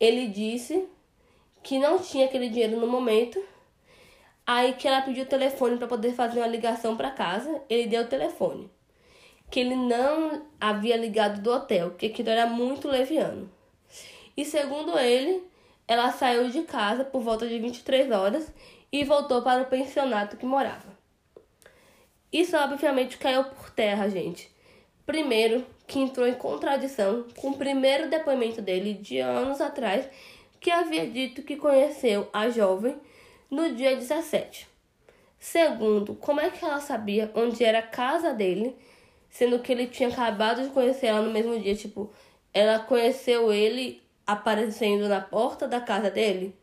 Ele 0.00 0.26
disse 0.28 0.88
que 1.62 1.78
não 1.78 1.98
tinha 1.98 2.26
aquele 2.26 2.48
dinheiro 2.48 2.80
no 2.80 2.86
momento 2.86 3.38
Aí 4.46 4.72
que 4.72 4.88
ela 4.88 5.02
pediu 5.02 5.22
o 5.22 5.28
telefone 5.28 5.78
para 5.78 5.86
poder 5.86 6.12
fazer 6.14 6.40
uma 6.40 6.48
ligação 6.48 6.96
para 6.96 7.12
casa, 7.12 7.62
ele 7.68 7.86
deu 7.86 8.02
o 8.02 8.08
telefone. 8.08 8.68
Que 9.48 9.60
ele 9.60 9.76
não 9.76 10.46
havia 10.60 10.96
ligado 10.96 11.40
do 11.40 11.52
hotel, 11.52 11.92
que 11.92 12.06
aquilo 12.06 12.30
era 12.30 12.46
muito 12.46 12.88
leviano. 12.88 13.50
E 14.36 14.44
segundo 14.44 14.98
ele, 14.98 15.44
ela 15.86 16.10
saiu 16.10 16.50
de 16.50 16.62
casa 16.62 17.04
por 17.04 17.22
volta 17.22 17.46
de 17.46 17.58
23 17.58 18.10
horas 18.10 18.52
e 18.90 19.04
voltou 19.04 19.42
para 19.42 19.62
o 19.62 19.66
pensionato 19.66 20.36
que 20.36 20.46
morava. 20.46 21.01
Isso 22.32 22.56
obviamente 22.56 23.18
caiu 23.18 23.44
por 23.44 23.70
terra, 23.70 24.08
gente. 24.08 24.50
Primeiro, 25.04 25.66
que 25.86 25.98
entrou 25.98 26.26
em 26.26 26.34
contradição 26.34 27.26
com 27.36 27.50
o 27.50 27.56
primeiro 27.58 28.08
depoimento 28.08 28.62
dele 28.62 28.94
de 28.94 29.18
anos 29.18 29.60
atrás, 29.60 30.08
que 30.58 30.70
havia 30.70 31.06
dito 31.06 31.42
que 31.42 31.56
conheceu 31.56 32.28
a 32.32 32.48
jovem 32.48 32.96
no 33.50 33.74
dia 33.74 33.94
17. 33.94 34.66
Segundo, 35.38 36.14
como 36.14 36.40
é 36.40 36.50
que 36.50 36.64
ela 36.64 36.80
sabia 36.80 37.30
onde 37.34 37.64
era 37.64 37.80
a 37.80 37.86
casa 37.86 38.32
dele, 38.32 38.76
sendo 39.28 39.58
que 39.58 39.72
ele 39.72 39.88
tinha 39.88 40.08
acabado 40.08 40.62
de 40.62 40.70
conhecer 40.70 41.08
ela 41.08 41.20
no 41.20 41.32
mesmo 41.32 41.58
dia? 41.58 41.74
Tipo, 41.74 42.10
ela 42.54 42.78
conheceu 42.78 43.52
ele 43.52 44.00
aparecendo 44.26 45.08
na 45.08 45.20
porta 45.20 45.66
da 45.66 45.80
casa 45.80 46.10
dele? 46.10 46.56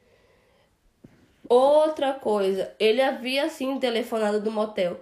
Outra 1.48 2.14
coisa, 2.14 2.74
ele 2.80 3.02
havia 3.02 3.50
sim 3.50 3.78
telefonado 3.80 4.40
do 4.40 4.52
motel, 4.52 5.00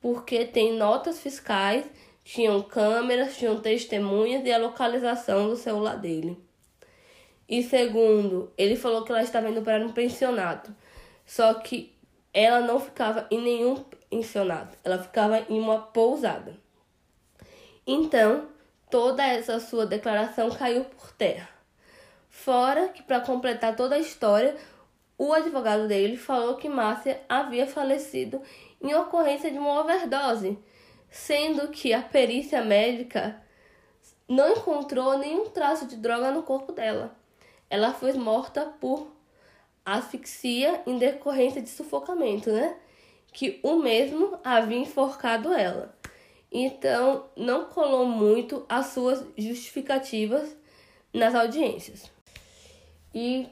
porque 0.00 0.44
tem 0.44 0.74
notas 0.76 1.20
fiscais, 1.20 1.84
tinham 2.24 2.62
câmeras, 2.62 3.36
tinham 3.36 3.60
testemunhas 3.60 4.44
e 4.44 4.52
a 4.52 4.58
localização 4.58 5.48
do 5.48 5.56
celular 5.56 5.96
dele. 5.96 6.38
E 7.48 7.62
segundo, 7.62 8.52
ele 8.58 8.76
falou 8.76 9.04
que 9.04 9.10
ela 9.10 9.22
estava 9.22 9.48
indo 9.48 9.62
para 9.62 9.84
um 9.84 9.92
pensionato. 9.92 10.74
Só 11.24 11.54
que 11.54 11.94
ela 12.32 12.60
não 12.60 12.78
ficava 12.78 13.26
em 13.30 13.40
nenhum 13.40 13.76
pensionado, 14.10 14.76
ela 14.84 14.98
ficava 14.98 15.44
em 15.48 15.58
uma 15.58 15.78
pousada. 15.78 16.56
Então, 17.86 18.48
toda 18.90 19.26
essa 19.26 19.58
sua 19.60 19.86
declaração 19.86 20.50
caiu 20.50 20.84
por 20.84 21.10
terra. 21.12 21.48
Fora 22.28 22.88
que, 22.88 23.02
para 23.02 23.20
completar 23.20 23.74
toda 23.74 23.94
a 23.94 23.98
história, 23.98 24.56
o 25.16 25.32
advogado 25.32 25.88
dele 25.88 26.16
falou 26.16 26.56
que 26.56 26.68
Márcia 26.68 27.20
havia 27.28 27.66
falecido 27.66 28.40
em 28.80 28.94
ocorrência 28.94 29.50
de 29.50 29.58
uma 29.58 29.80
overdose, 29.80 30.58
sendo 31.10 31.68
que 31.68 31.92
a 31.92 32.02
perícia 32.02 32.62
médica 32.62 33.42
não 34.28 34.52
encontrou 34.52 35.18
nenhum 35.18 35.50
traço 35.50 35.86
de 35.86 35.96
droga 35.96 36.30
no 36.30 36.42
corpo 36.42 36.72
dela. 36.72 37.16
Ela 37.70 37.92
foi 37.92 38.12
morta 38.12 38.66
por 38.80 39.10
asfixia 39.84 40.82
em 40.86 40.98
decorrência 40.98 41.62
de 41.62 41.68
sufocamento, 41.68 42.50
né? 42.50 42.76
Que 43.32 43.58
o 43.62 43.76
mesmo 43.76 44.38
havia 44.44 44.78
enforcado 44.78 45.52
ela. 45.52 45.96
Então, 46.50 47.26
não 47.36 47.66
colou 47.66 48.06
muito 48.06 48.64
as 48.68 48.86
suas 48.86 49.24
justificativas 49.36 50.56
nas 51.12 51.34
audiências. 51.34 52.10
E 53.14 53.48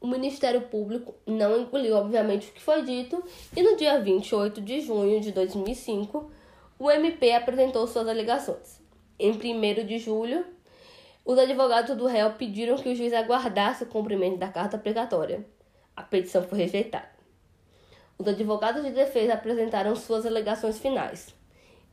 o 0.00 0.06
Ministério 0.06 0.62
Público 0.62 1.14
não 1.26 1.60
engoliu, 1.60 1.96
obviamente, 1.96 2.48
o 2.48 2.52
que 2.52 2.60
foi 2.60 2.82
dito, 2.82 3.22
e 3.56 3.62
no 3.62 3.76
dia 3.76 4.00
28 4.00 4.60
de 4.60 4.80
junho 4.80 5.20
de 5.20 5.32
2005, 5.32 6.30
o 6.78 6.90
MP 6.90 7.32
apresentou 7.32 7.86
suas 7.86 8.08
alegações. 8.08 8.80
Em 9.18 9.30
1 9.32 9.86
de 9.86 9.98
julho, 9.98 10.44
os 11.24 11.38
advogados 11.38 11.96
do 11.96 12.06
réu 12.06 12.32
pediram 12.32 12.76
que 12.76 12.88
o 12.88 12.94
juiz 12.94 13.12
aguardasse 13.12 13.84
o 13.84 13.86
cumprimento 13.86 14.36
da 14.36 14.48
carta 14.48 14.76
precatória. 14.76 15.46
A 15.96 16.02
petição 16.02 16.42
foi 16.42 16.58
rejeitada. 16.58 17.08
Os 18.18 18.28
advogados 18.28 18.82
de 18.82 18.90
defesa 18.90 19.34
apresentaram 19.34 19.96
suas 19.96 20.26
alegações 20.26 20.78
finais 20.78 21.34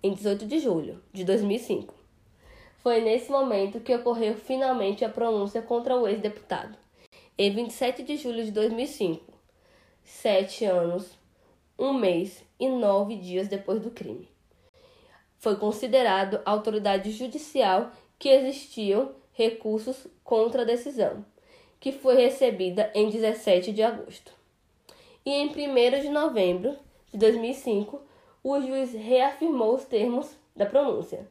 em 0.04 0.14
18 0.14 0.46
de 0.46 0.60
julho 0.60 1.02
de 1.14 1.24
2005. 1.24 1.94
Foi 2.82 3.02
nesse 3.02 3.32
momento 3.32 3.80
que 3.80 3.94
ocorreu 3.96 4.36
finalmente 4.36 5.06
a 5.06 5.10
pronúncia 5.10 5.62
contra 5.62 5.96
o 5.96 6.08
ex-deputado, 6.08 6.78
em 7.44 7.50
27 7.50 8.04
de 8.04 8.18
julho 8.18 8.46
de 8.46 8.52
2005, 8.52 9.34
sete 10.04 10.64
anos, 10.64 11.10
um 11.78 11.92
mês 11.92 12.44
e 12.60 12.70
nove 12.70 13.16
dias 13.16 13.48
depois 13.48 13.82
do 13.82 13.90
crime. 13.90 14.30
Foi 15.40 15.56
considerado 15.56 16.40
autoridade 16.46 17.10
judicial 17.10 17.92
que 18.20 18.30
existiam 18.30 19.16
recursos 19.34 20.06
contra 20.24 20.62
a 20.62 20.66
decisão 20.66 21.26
que 21.80 21.92
foi 21.92 22.16
recebida 22.16 22.92
em 22.94 23.10
17 23.10 23.72
de 23.72 23.82
agosto. 23.82 24.32
E 25.26 25.32
em 25.32 25.48
1 25.48 26.00
de 26.00 26.10
novembro 26.10 26.78
de 27.12 27.18
2005, 27.18 28.00
o 28.44 28.62
juiz 28.62 28.94
reafirmou 28.94 29.74
os 29.74 29.86
termos 29.86 30.30
da 30.56 30.68
pronúncia. 30.68 31.28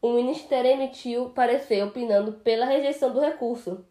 O 0.00 0.10
Ministério 0.10 0.72
emitiu 0.72 1.30
parecer 1.30 1.84
opinando 1.84 2.32
pela 2.32 2.66
rejeição 2.66 3.12
do 3.12 3.20
recurso 3.20 3.84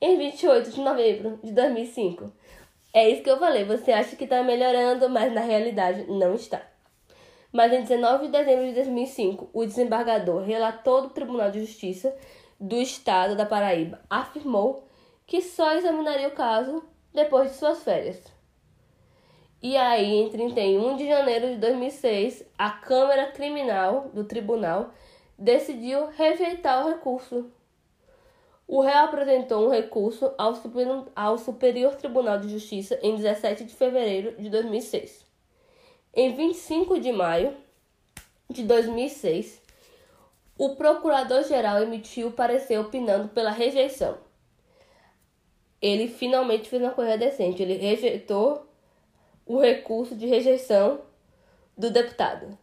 em 0.00 0.16
28 0.16 0.70
de 0.70 0.80
novembro 0.80 1.40
de 1.42 1.52
2005. 1.52 2.32
É 2.92 3.08
isso 3.08 3.22
que 3.22 3.30
eu 3.30 3.38
falei, 3.38 3.64
você 3.64 3.92
acha 3.92 4.16
que 4.16 4.24
está 4.24 4.42
melhorando, 4.42 5.08
mas 5.08 5.32
na 5.32 5.40
realidade 5.40 6.06
não 6.08 6.34
está. 6.34 6.62
Mas 7.52 7.72
em 7.72 7.82
19 7.82 8.26
de 8.26 8.32
dezembro 8.32 8.66
de 8.66 8.74
2005, 8.74 9.50
o 9.52 9.64
desembargador 9.64 10.42
relator 10.42 11.02
do 11.02 11.10
Tribunal 11.10 11.50
de 11.50 11.60
Justiça 11.60 12.14
do 12.60 12.76
Estado 12.76 13.36
da 13.36 13.46
Paraíba 13.46 14.00
afirmou 14.08 14.88
que 15.26 15.40
só 15.40 15.72
examinaria 15.74 16.28
o 16.28 16.32
caso 16.32 16.82
depois 17.12 17.50
de 17.50 17.56
suas 17.56 17.82
férias. 17.82 18.22
E 19.60 19.76
aí, 19.76 20.14
em 20.14 20.30
31 20.30 20.96
de 20.96 21.06
janeiro 21.08 21.48
de 21.48 21.56
2006, 21.56 22.44
a 22.56 22.70
Câmara 22.70 23.32
Criminal 23.32 24.08
do 24.14 24.22
Tribunal 24.24 24.90
decidiu 25.36 26.06
rejeitar 26.06 26.84
o 26.84 26.90
recurso. 26.90 27.50
O 28.68 28.82
réu 28.82 28.98
apresentou 28.98 29.66
um 29.66 29.70
recurso 29.70 30.30
ao, 30.36 30.54
Super, 30.54 30.86
ao 31.16 31.38
Superior 31.38 31.96
Tribunal 31.96 32.38
de 32.38 32.50
Justiça 32.50 32.98
em 33.02 33.16
17 33.16 33.64
de 33.64 33.74
fevereiro 33.74 34.40
de 34.40 34.50
2006. 34.50 35.24
Em 36.12 36.34
25 36.34 37.00
de 37.00 37.10
maio 37.10 37.56
de 38.50 38.62
2006, 38.64 39.62
o 40.58 40.76
Procurador-Geral 40.76 41.82
emitiu 41.82 42.30
parecer 42.32 42.78
opinando 42.78 43.28
pela 43.28 43.50
rejeição. 43.50 44.18
Ele 45.80 46.06
finalmente 46.06 46.68
fez 46.68 46.82
uma 46.82 46.90
coisa 46.90 47.16
decente. 47.16 47.62
Ele 47.62 47.74
rejeitou 47.74 48.66
o 49.46 49.58
recurso 49.58 50.14
de 50.14 50.26
rejeição 50.26 51.00
do 51.74 51.90
deputado. 51.90 52.58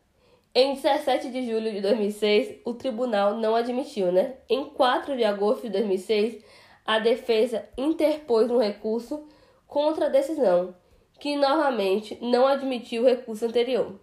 Em 0.57 0.73
17 0.73 1.31
de 1.31 1.45
julho 1.45 1.69
de 1.69 1.81
2006, 1.81 2.61
o 2.63 2.73
tribunal 2.73 3.35
não 3.35 3.55
admitiu, 3.55 4.09
né? 4.09 4.35
Em 4.47 4.63
4 4.69 5.17
de 5.17 5.25
agosto 5.25 5.63
de 5.63 5.69
2006, 5.69 6.41
a 6.85 6.97
defesa 6.97 7.67
interpôs 7.77 8.49
um 8.49 8.57
recurso 8.57 9.27
contra 9.67 10.05
a 10.05 10.09
decisão, 10.09 10.73
que 11.19 11.35
novamente 11.35 12.17
não 12.21 12.47
admitiu 12.47 13.03
o 13.03 13.05
recurso 13.05 13.45
anterior. 13.45 13.99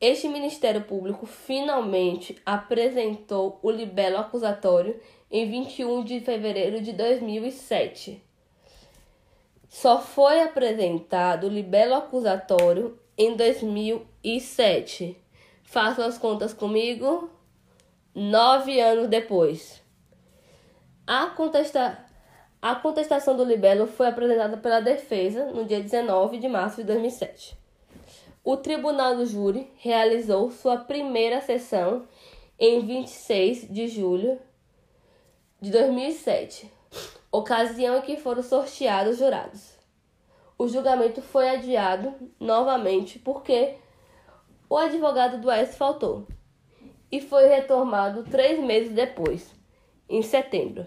Este 0.00 0.26
Ministério 0.28 0.82
Público 0.82 1.26
finalmente 1.26 2.36
apresentou 2.44 3.60
o 3.62 3.70
libelo 3.70 4.16
acusatório 4.16 4.98
em 5.30 5.48
21 5.48 6.02
de 6.02 6.18
fevereiro 6.18 6.80
de 6.80 6.92
2007. 6.92 8.20
Só 9.70 10.00
foi 10.00 10.42
apresentado 10.42 11.46
o 11.46 11.48
libelo 11.48 11.94
acusatório 11.94 12.98
em 13.16 13.36
2007. 13.36 15.16
Façam 15.62 16.04
as 16.04 16.18
contas 16.18 16.52
comigo. 16.52 17.30
Nove 18.12 18.80
anos 18.80 19.06
depois. 19.06 19.80
A, 21.06 21.26
contesta... 21.26 22.04
a 22.60 22.74
contestação 22.74 23.36
do 23.36 23.44
libelo 23.44 23.86
foi 23.86 24.08
apresentada 24.08 24.56
pela 24.56 24.80
defesa 24.80 25.44
no 25.52 25.64
dia 25.64 25.80
19 25.80 26.38
de 26.38 26.48
março 26.48 26.78
de 26.78 26.84
2007. 26.88 27.56
O 28.42 28.56
Tribunal 28.56 29.14
do 29.14 29.24
Júri 29.24 29.70
realizou 29.76 30.50
sua 30.50 30.78
primeira 30.78 31.40
sessão 31.40 32.08
em 32.58 32.84
26 32.84 33.72
de 33.72 33.86
julho 33.86 34.36
de 35.60 35.70
2007, 35.70 36.68
ocasião 37.32 37.98
em 37.98 38.02
que 38.02 38.16
foram 38.16 38.42
sorteados 38.42 39.18
jurados 39.18 39.80
o 40.60 40.68
julgamento 40.68 41.22
foi 41.22 41.48
adiado 41.48 42.12
novamente 42.38 43.18
porque 43.18 43.78
o 44.68 44.76
advogado 44.76 45.40
do 45.40 45.48
Aécio 45.48 45.78
faltou 45.78 46.26
e 47.10 47.18
foi 47.18 47.48
retomado 47.48 48.24
três 48.24 48.62
meses 48.62 48.92
depois, 48.92 49.50
em 50.06 50.20
setembro. 50.20 50.86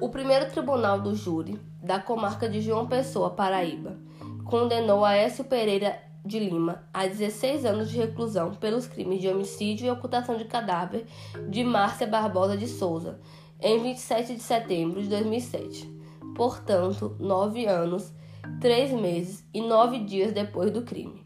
O 0.00 0.08
primeiro 0.08 0.50
tribunal 0.50 1.02
do 1.02 1.14
júri 1.14 1.60
da 1.82 2.00
comarca 2.00 2.48
de 2.48 2.62
João 2.62 2.86
Pessoa, 2.86 3.28
Paraíba, 3.28 3.98
condenou 4.46 5.04
Aécio 5.04 5.44
Pereira 5.44 6.00
de 6.24 6.38
Lima 6.38 6.88
a 6.92 7.06
16 7.06 7.66
anos 7.66 7.90
de 7.90 7.98
reclusão 7.98 8.54
pelos 8.54 8.86
crimes 8.86 9.20
de 9.20 9.28
homicídio 9.28 9.86
e 9.86 9.90
ocultação 9.90 10.36
de 10.36 10.44
cadáver 10.44 11.06
de 11.48 11.62
Márcia 11.62 12.06
Barbosa 12.06 12.56
de 12.56 12.66
Souza, 12.66 13.20
em 13.60 13.82
27 13.82 14.34
de 14.34 14.42
setembro 14.42 15.02
de 15.02 15.08
2007. 15.08 15.92
Portanto, 16.34 17.14
nove 17.20 17.66
anos, 17.66 18.12
três 18.60 18.90
meses 18.92 19.46
e 19.52 19.60
nove 19.60 19.98
dias 20.00 20.32
depois 20.32 20.70
do 20.70 20.82
crime. 20.82 21.24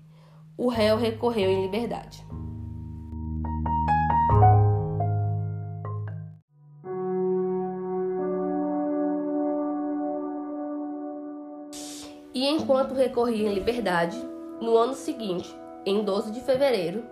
O 0.56 0.68
réu 0.68 0.96
recorreu 0.96 1.48
em 1.48 1.62
liberdade. 1.62 2.26
E 12.34 12.46
enquanto 12.46 12.94
recorria 12.94 13.48
em 13.48 13.54
liberdade, 13.54 14.16
no 14.60 14.76
ano 14.76 14.94
seguinte, 14.94 15.54
em 15.86 16.02
12 16.02 16.32
de 16.32 16.40
fevereiro, 16.40 17.04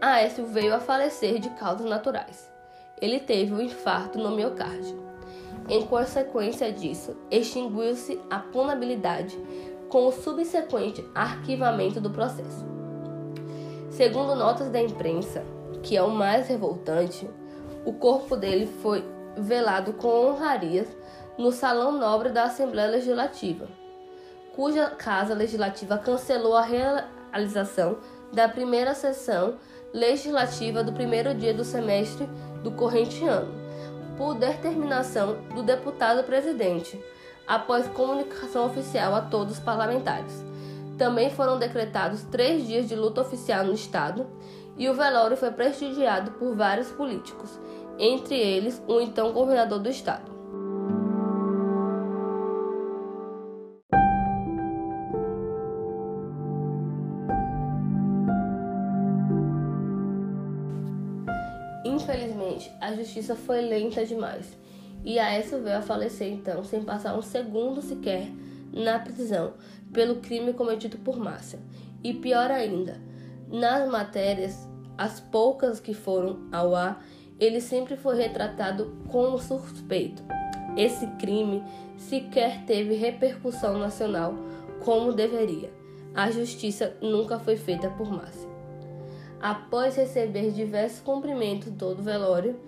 Aécio 0.00 0.46
veio 0.46 0.74
a 0.74 0.80
falecer 0.80 1.38
de 1.38 1.50
causas 1.50 1.88
naturais. 1.88 2.50
Ele 3.00 3.20
teve 3.20 3.52
um 3.52 3.60
infarto 3.60 4.18
no 4.18 4.30
miocárdio. 4.30 5.04
Em 5.68 5.82
consequência 5.86 6.72
disso, 6.72 7.16
extinguiu-se 7.30 8.20
a 8.30 8.38
punibilidade 8.38 9.36
com 9.88 10.06
o 10.06 10.12
subsequente 10.12 11.04
arquivamento 11.14 12.00
do 12.00 12.10
processo. 12.10 12.64
Segundo 13.90 14.34
notas 14.34 14.70
da 14.70 14.80
imprensa, 14.80 15.44
que 15.82 15.96
é 15.96 16.02
o 16.02 16.10
mais 16.10 16.48
revoltante, 16.48 17.28
o 17.84 17.92
corpo 17.92 18.36
dele 18.36 18.66
foi 18.66 19.04
velado 19.36 19.92
com 19.94 20.08
honrarias 20.08 20.88
no 21.38 21.52
Salão 21.52 21.92
Nobre 21.92 22.30
da 22.30 22.44
Assembleia 22.44 22.90
Legislativa, 22.90 23.68
cuja 24.56 24.88
Casa 24.88 25.34
Legislativa 25.34 25.98
cancelou 25.98 26.56
a 26.56 26.62
realização 26.62 27.98
da 28.32 28.48
primeira 28.48 28.94
sessão 28.94 29.56
legislativa 29.92 30.82
do 30.82 30.92
primeiro 30.92 31.34
dia 31.34 31.52
do 31.52 31.62
semestre 31.62 32.26
do 32.62 32.72
corrente 32.72 33.22
ano, 33.24 33.54
por 34.16 34.34
determinação 34.34 35.36
do 35.54 35.62
deputado 35.62 36.24
presidente, 36.24 36.98
após 37.46 37.86
comunicação 37.88 38.66
oficial 38.66 39.14
a 39.14 39.20
todos 39.20 39.58
os 39.58 39.60
parlamentares. 39.62 40.42
Também 40.96 41.30
foram 41.30 41.58
decretados 41.58 42.22
três 42.22 42.66
dias 42.66 42.88
de 42.88 42.96
luta 42.96 43.20
oficial 43.20 43.62
no 43.62 43.74
Estado 43.74 44.26
e 44.78 44.88
o 44.88 44.94
velório 44.94 45.36
foi 45.36 45.50
prestigiado 45.50 46.30
por 46.32 46.54
vários 46.54 46.88
políticos, 46.88 47.60
entre 47.98 48.34
eles 48.34 48.82
o 48.88 49.00
então 49.00 49.32
governador 49.32 49.78
do 49.78 49.90
Estado. 49.90 50.35
Infelizmente, 62.66 62.72
a 62.80 62.94
justiça 62.94 63.34
foi 63.34 63.60
lenta 63.60 64.04
demais 64.04 64.56
e 65.04 65.18
Aécio 65.18 65.62
veio 65.62 65.78
a 65.78 65.82
falecer 65.82 66.32
então, 66.32 66.64
sem 66.64 66.82
passar 66.82 67.16
um 67.16 67.22
segundo 67.22 67.80
sequer 67.80 68.28
na 68.72 68.98
prisão 68.98 69.54
pelo 69.92 70.16
crime 70.16 70.52
cometido 70.52 70.98
por 70.98 71.18
Márcia. 71.18 71.60
E 72.02 72.12
pior 72.12 72.50
ainda, 72.50 73.00
nas 73.48 73.88
matérias, 73.88 74.68
as 74.98 75.20
poucas 75.20 75.78
que 75.78 75.94
foram 75.94 76.48
ao 76.50 76.74
ar, 76.74 77.04
ele 77.38 77.60
sempre 77.60 77.96
foi 77.96 78.16
retratado 78.16 78.96
como 79.08 79.38
suspeito. 79.38 80.22
Esse 80.76 81.06
crime 81.18 81.62
sequer 81.96 82.64
teve 82.64 82.94
repercussão 82.94 83.78
nacional 83.78 84.34
como 84.84 85.12
deveria. 85.12 85.70
A 86.14 86.30
justiça 86.30 86.96
nunca 87.00 87.38
foi 87.38 87.56
feita 87.56 87.88
por 87.90 88.10
Márcia. 88.10 88.45
Após 89.40 89.96
receber 89.96 90.50
diversos 90.50 91.00
cumprimentos 91.00 91.72
todo 91.78 92.00
o 92.00 92.02
velório, 92.02 92.58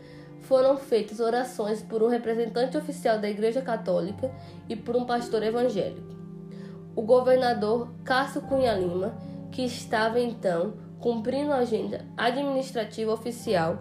foram 0.43 0.77
feitas 0.77 1.21
orações 1.21 1.83
por 1.83 2.03
um 2.03 2.09
representante 2.09 2.77
oficial 2.77 3.19
da 3.19 3.29
Igreja 3.29 3.63
Católica 3.63 4.31
e 4.69 4.77
por 4.77 4.97
um 4.97 5.05
pastor 5.05 5.43
evangélico. 5.43 6.17
O 6.95 7.03
governador 7.03 7.89
Cássio 8.05 8.43
Cunha 8.43 8.73
Lima, 8.75 9.15
que 9.51 9.63
estava 9.63 10.21
então 10.21 10.75
cumprindo 11.01 11.53
a 11.53 11.59
agenda 11.59 12.05
administrativa 12.17 13.13
oficial, 13.13 13.79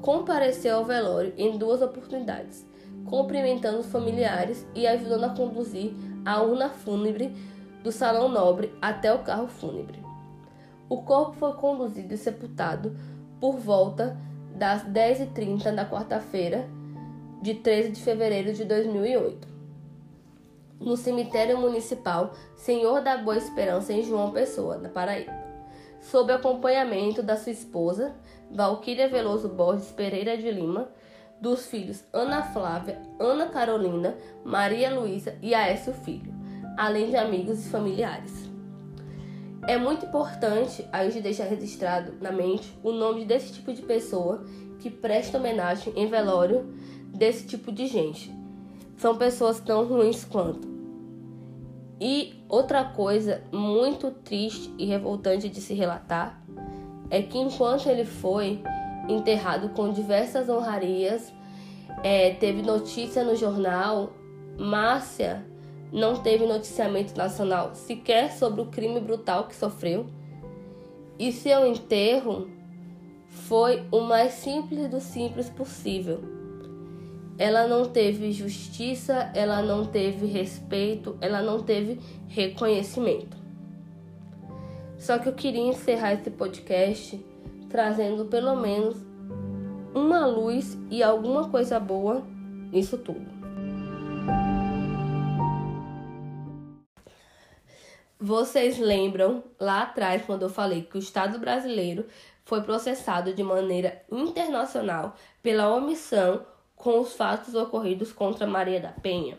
compareceu 0.00 0.76
ao 0.76 0.84
velório 0.84 1.32
em 1.36 1.56
duas 1.56 1.80
oportunidades, 1.80 2.66
cumprimentando 3.04 3.78
os 3.78 3.86
familiares 3.86 4.66
e 4.74 4.86
ajudando 4.86 5.24
a 5.24 5.30
conduzir 5.30 5.94
a 6.24 6.42
urna 6.42 6.68
fúnebre 6.68 7.34
do 7.82 7.92
Salão 7.92 8.28
Nobre 8.28 8.72
até 8.80 9.12
o 9.12 9.20
carro 9.20 9.46
fúnebre. 9.46 10.05
O 10.88 11.02
corpo 11.02 11.32
foi 11.32 11.52
conduzido 11.54 12.14
e 12.14 12.16
sepultado 12.16 12.96
por 13.40 13.58
volta 13.58 14.16
das 14.54 14.84
10h30 14.84 15.74
da 15.74 15.84
quarta-feira, 15.84 16.68
de 17.42 17.54
13 17.54 17.90
de 17.90 18.02
fevereiro 18.02 18.52
de 18.52 18.64
2008. 18.64 19.56
no 20.78 20.96
cemitério 20.96 21.58
municipal 21.58 22.34
Senhor 22.54 23.00
da 23.00 23.16
Boa 23.16 23.36
Esperança 23.36 23.92
em 23.92 24.02
João 24.02 24.30
Pessoa, 24.30 24.76
na 24.76 24.88
Paraíba, 24.90 25.32
sob 26.00 26.32
acompanhamento 26.32 27.22
da 27.22 27.36
sua 27.36 27.52
esposa, 27.52 28.14
Valquíria 28.50 29.08
Veloso 29.08 29.48
Borges 29.48 29.90
Pereira 29.90 30.36
de 30.36 30.50
Lima, 30.50 30.88
dos 31.40 31.66
filhos 31.66 32.04
Ana 32.12 32.42
Flávia, 32.42 33.00
Ana 33.18 33.46
Carolina, 33.46 34.16
Maria 34.44 34.94
Luísa 34.94 35.36
e 35.42 35.54
Aécio 35.54 35.92
Filho, 35.92 36.32
além 36.76 37.10
de 37.10 37.16
amigos 37.16 37.64
e 37.64 37.70
familiares. 37.70 38.45
É 39.66 39.76
muito 39.76 40.06
importante 40.06 40.86
a 40.92 41.04
gente 41.04 41.20
deixar 41.20 41.44
registrado 41.44 42.12
na 42.20 42.30
mente 42.30 42.72
o 42.84 42.92
nome 42.92 43.24
desse 43.24 43.52
tipo 43.52 43.72
de 43.72 43.82
pessoa 43.82 44.44
que 44.78 44.88
presta 44.88 45.38
homenagem 45.38 45.92
em 45.96 46.06
velório 46.06 46.72
desse 47.12 47.46
tipo 47.46 47.72
de 47.72 47.88
gente. 47.88 48.32
São 48.96 49.16
pessoas 49.16 49.58
tão 49.58 49.84
ruins 49.84 50.24
quanto. 50.24 50.68
E 52.00 52.44
outra 52.48 52.84
coisa 52.84 53.42
muito 53.50 54.12
triste 54.12 54.72
e 54.78 54.84
revoltante 54.84 55.48
de 55.48 55.60
se 55.60 55.74
relatar 55.74 56.40
é 57.10 57.20
que 57.20 57.36
enquanto 57.36 57.88
ele 57.88 58.04
foi 58.04 58.62
enterrado 59.08 59.70
com 59.70 59.92
diversas 59.92 60.48
honrarias, 60.48 61.32
é, 62.04 62.30
teve 62.34 62.62
notícia 62.62 63.24
no 63.24 63.34
jornal, 63.34 64.12
Márcia 64.56 65.44
não 65.92 66.16
teve 66.16 66.46
noticiamento 66.46 67.16
nacional 67.16 67.74
sequer 67.74 68.32
sobre 68.32 68.60
o 68.60 68.66
crime 68.66 69.00
brutal 69.00 69.46
que 69.46 69.54
sofreu. 69.54 70.06
E 71.18 71.32
seu 71.32 71.66
enterro 71.66 72.48
foi 73.28 73.84
o 73.90 74.00
mais 74.00 74.32
simples 74.34 74.88
do 74.88 75.00
simples 75.00 75.48
possível. 75.48 76.20
Ela 77.38 77.66
não 77.66 77.84
teve 77.84 78.32
justiça, 78.32 79.30
ela 79.34 79.62
não 79.62 79.84
teve 79.84 80.26
respeito, 80.26 81.16
ela 81.20 81.42
não 81.42 81.62
teve 81.62 82.00
reconhecimento. 82.28 83.36
Só 84.98 85.18
que 85.18 85.28
eu 85.28 85.34
queria 85.34 85.60
encerrar 85.60 86.14
esse 86.14 86.30
podcast 86.30 87.22
trazendo 87.68 88.24
pelo 88.24 88.56
menos 88.56 88.96
uma 89.94 90.26
luz 90.26 90.78
e 90.90 91.02
alguma 91.02 91.48
coisa 91.48 91.78
boa 91.78 92.22
nisso 92.72 92.96
tudo. 92.98 93.35
Vocês 98.18 98.78
lembram 98.78 99.44
lá 99.60 99.82
atrás 99.82 100.22
quando 100.24 100.40
eu 100.40 100.48
falei 100.48 100.80
que 100.80 100.96
o 100.96 100.98
Estado 100.98 101.38
brasileiro 101.38 102.06
foi 102.46 102.62
processado 102.62 103.34
de 103.34 103.42
maneira 103.42 104.02
internacional 104.10 105.14
pela 105.42 105.74
omissão 105.74 106.46
com 106.74 106.98
os 107.00 107.12
fatos 107.12 107.54
ocorridos 107.54 108.14
contra 108.14 108.46
Maria 108.46 108.80
da 108.80 108.88
Penha? 108.88 109.38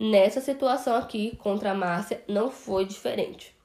Nessa 0.00 0.40
situação 0.40 0.96
aqui 0.96 1.36
contra 1.36 1.74
Márcia 1.74 2.24
não 2.26 2.50
foi 2.50 2.84
diferente. 2.84 3.56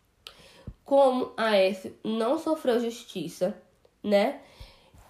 Como 0.86 1.34
a 1.36 1.58
S 1.58 1.92
não 2.04 2.38
sofreu 2.38 2.80
justiça, 2.80 3.60
né? 4.04 4.42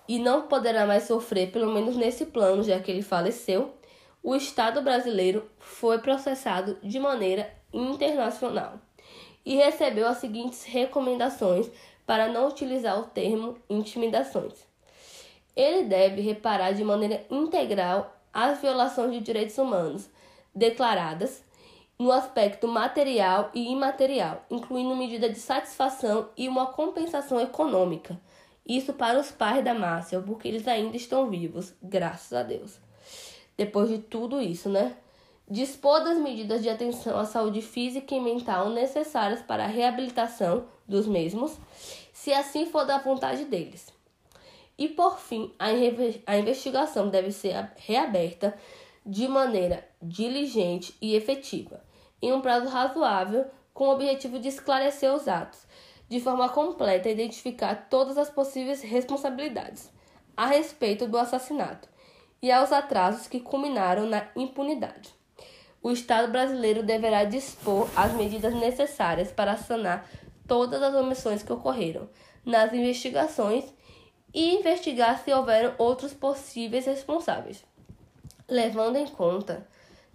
E 0.07 0.19
não 0.19 0.43
poderá 0.43 0.85
mais 0.85 1.03
sofrer, 1.03 1.51
pelo 1.51 1.73
menos 1.73 1.97
nesse 1.97 2.27
plano, 2.27 2.63
já 2.63 2.79
que 2.79 2.89
ele 2.89 3.01
faleceu, 3.01 3.75
o 4.23 4.37
Estado 4.37 4.81
brasileiro 4.81 5.49
foi 5.59 5.99
processado 5.99 6.77
de 6.81 6.97
maneira 6.97 7.53
internacional 7.73 8.79
e 9.45 9.55
recebeu 9.55 10.07
as 10.07 10.17
seguintes 10.17 10.63
recomendações 10.63 11.69
para 12.05 12.27
não 12.27 12.47
utilizar 12.47 12.99
o 12.99 13.03
termo 13.03 13.57
intimidações. 13.69 14.53
Ele 15.55 15.83
deve 15.83 16.21
reparar 16.21 16.71
de 16.71 16.83
maneira 16.83 17.25
integral 17.29 18.15
as 18.33 18.61
violações 18.61 19.11
de 19.11 19.19
direitos 19.19 19.57
humanos 19.57 20.09
declaradas 20.53 21.43
no 21.99 22.11
aspecto 22.11 22.67
material 22.67 23.51
e 23.53 23.71
imaterial, 23.71 24.43
incluindo 24.49 24.95
medida 24.95 25.29
de 25.29 25.37
satisfação 25.37 26.29
e 26.35 26.49
uma 26.49 26.67
compensação 26.67 27.39
econômica. 27.39 28.19
Isso 28.65 28.93
para 28.93 29.19
os 29.19 29.31
pais 29.31 29.63
da 29.63 29.73
Márcia, 29.73 30.19
porque 30.21 30.47
eles 30.47 30.67
ainda 30.67 30.97
estão 30.97 31.29
vivos, 31.29 31.73
graças 31.81 32.33
a 32.33 32.41
Deus. 32.41 32.79
Depois 33.57 33.89
de 33.89 33.99
tudo 33.99 34.41
isso, 34.41 34.69
né? 34.69 34.95
Dispor 35.51 36.01
das 36.01 36.17
medidas 36.17 36.63
de 36.63 36.69
atenção 36.69 37.19
à 37.19 37.25
saúde 37.25 37.61
física 37.61 38.15
e 38.15 38.21
mental 38.21 38.69
necessárias 38.69 39.41
para 39.41 39.65
a 39.65 39.67
reabilitação 39.67 40.65
dos 40.87 41.05
mesmos, 41.05 41.59
se 42.13 42.31
assim 42.31 42.65
for 42.65 42.85
da 42.85 42.99
vontade 42.99 43.43
deles. 43.43 43.91
E 44.77 44.87
por 44.87 45.19
fim, 45.19 45.53
a 45.59 46.37
investigação 46.37 47.09
deve 47.09 47.33
ser 47.33 47.69
reaberta 47.75 48.57
de 49.05 49.27
maneira 49.27 49.85
diligente 50.01 50.95
e 51.01 51.15
efetiva, 51.15 51.83
em 52.21 52.31
um 52.31 52.39
prazo 52.39 52.69
razoável, 52.69 53.45
com 53.73 53.89
o 53.89 53.91
objetivo 53.91 54.39
de 54.39 54.47
esclarecer 54.47 55.13
os 55.13 55.27
atos, 55.27 55.67
de 56.07 56.21
forma 56.21 56.47
completa 56.47 57.09
e 57.09 57.11
identificar 57.11 57.89
todas 57.89 58.17
as 58.17 58.29
possíveis 58.29 58.81
responsabilidades 58.81 59.91
a 60.37 60.45
respeito 60.45 61.07
do 61.07 61.17
assassinato 61.17 61.89
e 62.41 62.49
aos 62.49 62.71
atrasos 62.71 63.27
que 63.27 63.41
culminaram 63.41 64.05
na 64.05 64.27
impunidade 64.33 65.20
o 65.81 65.91
Estado 65.91 66.31
brasileiro 66.31 66.83
deverá 66.83 67.23
dispor 67.23 67.89
as 67.95 68.13
medidas 68.13 68.53
necessárias 68.53 69.31
para 69.31 69.57
sanar 69.57 70.07
todas 70.47 70.81
as 70.81 70.93
omissões 70.93 71.41
que 71.41 71.51
ocorreram 71.51 72.09
nas 72.45 72.71
investigações 72.73 73.65
e 74.33 74.55
investigar 74.55 75.19
se 75.23 75.31
houveram 75.33 75.73
outros 75.77 76.13
possíveis 76.13 76.85
responsáveis, 76.85 77.63
levando 78.47 78.97
em 78.97 79.07
conta 79.07 79.67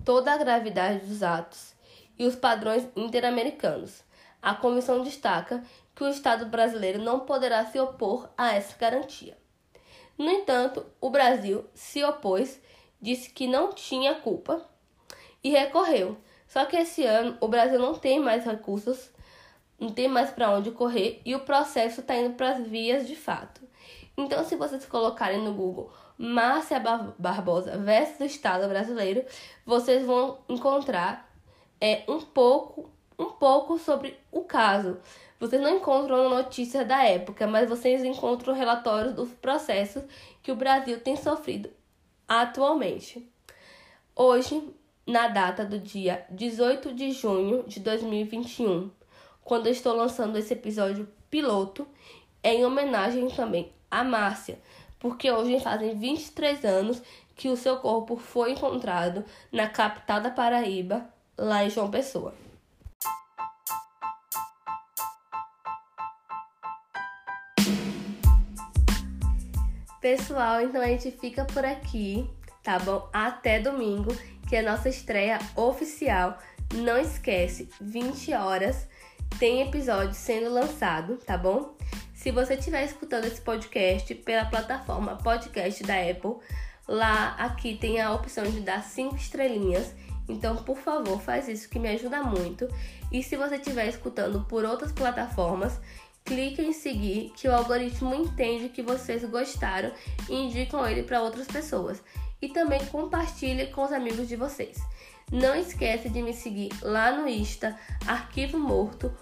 toda 0.05 0.33
a 0.33 0.39
gravidade 0.39 1.05
dos 1.05 1.23
atos 1.23 1.75
e 2.19 2.25
os 2.25 2.37
padrões 2.37 2.87
interamericanos. 2.95 4.05
A 4.41 4.55
comissão 4.55 5.03
destaca 5.03 5.63
que 5.95 6.05
o 6.05 6.09
Estado 6.09 6.47
brasileiro 6.47 7.03
não 7.03 7.21
poderá 7.21 7.65
se 7.67 7.81
opor 7.81 8.29
a 8.37 8.55
essa 8.55 8.77
garantia. 8.79 9.37
No 10.17 10.31
entanto, 10.31 10.87
o 11.01 11.11
Brasil 11.11 11.65
se 11.75 12.03
opôs, 12.05 12.61
disse 13.01 13.31
que 13.31 13.47
não 13.47 13.73
tinha 13.73 14.15
culpa 14.15 14.67
e 15.47 15.51
recorreu. 15.51 16.17
Só 16.49 16.65
que 16.65 16.77
esse 16.77 17.05
ano 17.05 17.37
o 17.41 17.47
Brasil 17.47 17.79
não 17.79 17.95
tem 17.95 18.19
mais 18.19 18.45
recursos, 18.45 19.13
não 19.79 19.93
tem 19.93 20.09
mais 20.09 20.29
para 20.31 20.51
onde 20.51 20.73
correr 20.73 21.21
e 21.25 21.37
o 21.37 21.41
processo 21.41 22.01
está 22.01 22.17
indo 22.17 22.35
para 22.35 22.51
as 22.51 22.67
vias 22.67 23.07
de 23.07 23.15
fato. 23.15 23.61
Então, 24.17 24.43
se 24.45 24.57
vocês 24.57 24.85
colocarem 24.87 25.41
no 25.41 25.55
Google 25.55 25.93
Márcia 26.19 26.83
Barbosa 27.17 27.79
versus 27.79 28.33
Estado 28.33 28.67
brasileiro, 28.67 29.25
vocês 29.65 30.05
vão 30.05 30.39
encontrar 30.49 31.31
é, 31.81 32.03
um 32.09 32.21
pouco 32.21 32.91
um 33.19 33.31
pouco 33.31 33.79
sobre 33.79 34.19
o 34.33 34.43
caso. 34.43 34.99
Vocês 35.39 35.63
não 35.63 35.77
encontram 35.77 36.29
notícias 36.29 36.87
da 36.87 37.05
época, 37.05 37.47
mas 37.47 37.69
vocês 37.69 38.03
encontram 38.03 38.53
relatórios 38.53 39.15
dos 39.15 39.31
processos 39.35 40.03
que 40.43 40.51
o 40.51 40.57
Brasil 40.57 41.01
tem 41.01 41.17
sofrido 41.17 41.71
atualmente. 42.29 43.27
Hoje, 44.15 44.75
na 45.07 45.29
data 45.29 45.65
do 45.65 45.79
dia 45.79 46.27
18 46.31 46.93
de 46.93 47.13
junho 47.13 47.63
de 47.67 47.79
2021, 47.79 48.91
quando 49.45 49.69
estou 49.69 49.95
lançando 49.95 50.37
esse 50.37 50.53
episódio 50.53 51.09
piloto, 51.31 51.87
em 52.43 52.65
homenagem 52.65 53.29
também 53.29 53.73
a 53.89 54.03
Márcia, 54.03 54.59
porque 54.99 55.31
hoje 55.31 55.61
fazem 55.61 55.97
23 55.97 56.65
anos 56.65 57.01
que 57.37 57.49
o 57.49 57.57
seu 57.57 57.77
corpo 57.77 58.17
foi 58.17 58.53
encontrado 58.53 59.25
na 59.53 59.69
capital 59.69 60.21
da 60.21 60.31
Paraíba, 60.31 61.07
lá 61.39 61.65
em 61.65 61.71
João 61.71 61.91
Pessoa. 61.91 62.35
Pessoal, 70.01 70.61
então 70.63 70.81
a 70.81 70.87
gente 70.87 71.11
fica 71.11 71.45
por 71.45 71.65
aqui, 71.65 72.29
tá 72.63 72.79
bom? 72.79 73.09
Até 73.13 73.59
domingo 73.59 74.17
que 74.49 74.57
é 74.57 74.61
a 74.61 74.71
nossa 74.71 74.89
estreia 74.89 75.39
oficial. 75.55 76.39
Não 76.75 76.99
esquece, 76.99 77.69
20 77.81 78.33
horas 78.35 78.89
tem 79.39 79.61
episódio 79.61 80.15
sendo 80.15 80.51
lançado, 80.51 81.19
tá 81.19 81.37
bom? 81.37 81.77
Se 82.15 82.31
você 82.31 82.55
estiver 82.55 82.85
escutando 82.85 83.27
esse 83.27 83.41
podcast 83.41 84.15
pela 84.15 84.47
plataforma 84.47 85.17
podcast 85.17 85.83
da 85.85 85.95
Apple, 85.95 86.37
lá 86.89 87.35
aqui 87.39 87.77
tem 87.77 88.01
a 88.01 88.13
opção 88.13 88.45
de 88.45 88.61
dar 88.61 88.83
5 88.83 89.15
estrelinhas. 89.17 89.95
Então, 90.29 90.57
por 90.57 90.79
favor, 90.79 91.21
faz 91.21 91.49
isso 91.49 91.69
que 91.69 91.79
me 91.79 91.89
ajuda 91.89 92.23
muito. 92.23 92.67
E 93.13 93.23
se 93.23 93.37
você 93.37 93.57
estiver 93.57 93.89
escutando 93.89 94.45
por 94.45 94.65
outras 94.65 94.91
plataformas, 94.91 95.79
clique 96.25 96.63
em 96.63 96.73
seguir, 96.73 97.33
que 97.37 97.47
o 97.47 97.55
algoritmo 97.55 98.15
entende 98.15 98.71
que 98.71 98.83
vocês 98.83 99.23
gostaram 99.25 99.93
e 100.29 100.35
indicam 100.35 100.89
ele 100.89 101.03
para 101.03 101.23
outras 101.23 101.47
pessoas 101.47 102.03
e 102.41 102.49
também 102.49 102.85
compartilhe 102.87 103.67
com 103.69 103.85
os 103.85 103.93
amigos 103.93 104.29
de 104.29 104.37
vocês. 104.37 104.79
Não 105.31 105.55
esquece 105.57 106.09
de 106.09 106.23
me 106.23 106.33
seguir 106.33 106.71
lá 106.83 107.11
no 107.11 107.29
Insta, 107.29 107.77
arquivo 108.07 108.59
morto, 108.59 109.13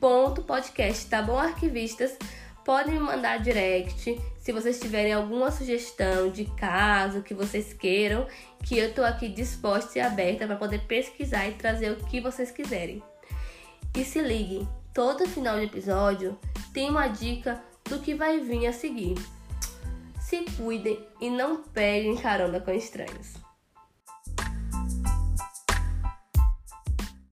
ponto 0.00 0.42
podcast, 0.42 1.06
tá 1.06 1.22
bom, 1.22 1.38
arquivistas? 1.38 2.16
Podem 2.64 2.94
me 2.94 3.00
mandar 3.00 3.40
direct 3.40 4.18
Se 4.38 4.50
vocês 4.50 4.80
tiverem 4.80 5.12
alguma 5.12 5.50
sugestão 5.50 6.30
de 6.30 6.46
caso 6.46 7.22
que 7.22 7.34
vocês 7.34 7.72
queiram, 7.74 8.26
que 8.64 8.78
eu 8.78 8.92
tô 8.92 9.02
aqui 9.02 9.28
disposta 9.28 9.98
e 9.98 10.02
aberta 10.02 10.46
para 10.46 10.56
poder 10.56 10.80
pesquisar 10.80 11.46
e 11.46 11.52
trazer 11.52 11.92
o 11.92 12.04
que 12.04 12.20
vocês 12.20 12.50
quiserem. 12.50 13.02
E 13.96 14.04
se 14.04 14.20
liguem, 14.20 14.68
todo 14.92 15.28
final 15.28 15.58
de 15.58 15.66
episódio 15.66 16.38
tem 16.72 16.90
uma 16.90 17.06
dica 17.06 17.62
do 17.84 18.00
que 18.00 18.14
vai 18.14 18.40
vir 18.40 18.66
a 18.66 18.72
seguir. 18.72 19.14
Se 20.34 20.44
cuidem 20.56 20.98
e 21.20 21.30
não 21.30 21.62
peguem 21.62 22.16
carona 22.16 22.58
com 22.58 22.72
estranhos. 22.72 23.43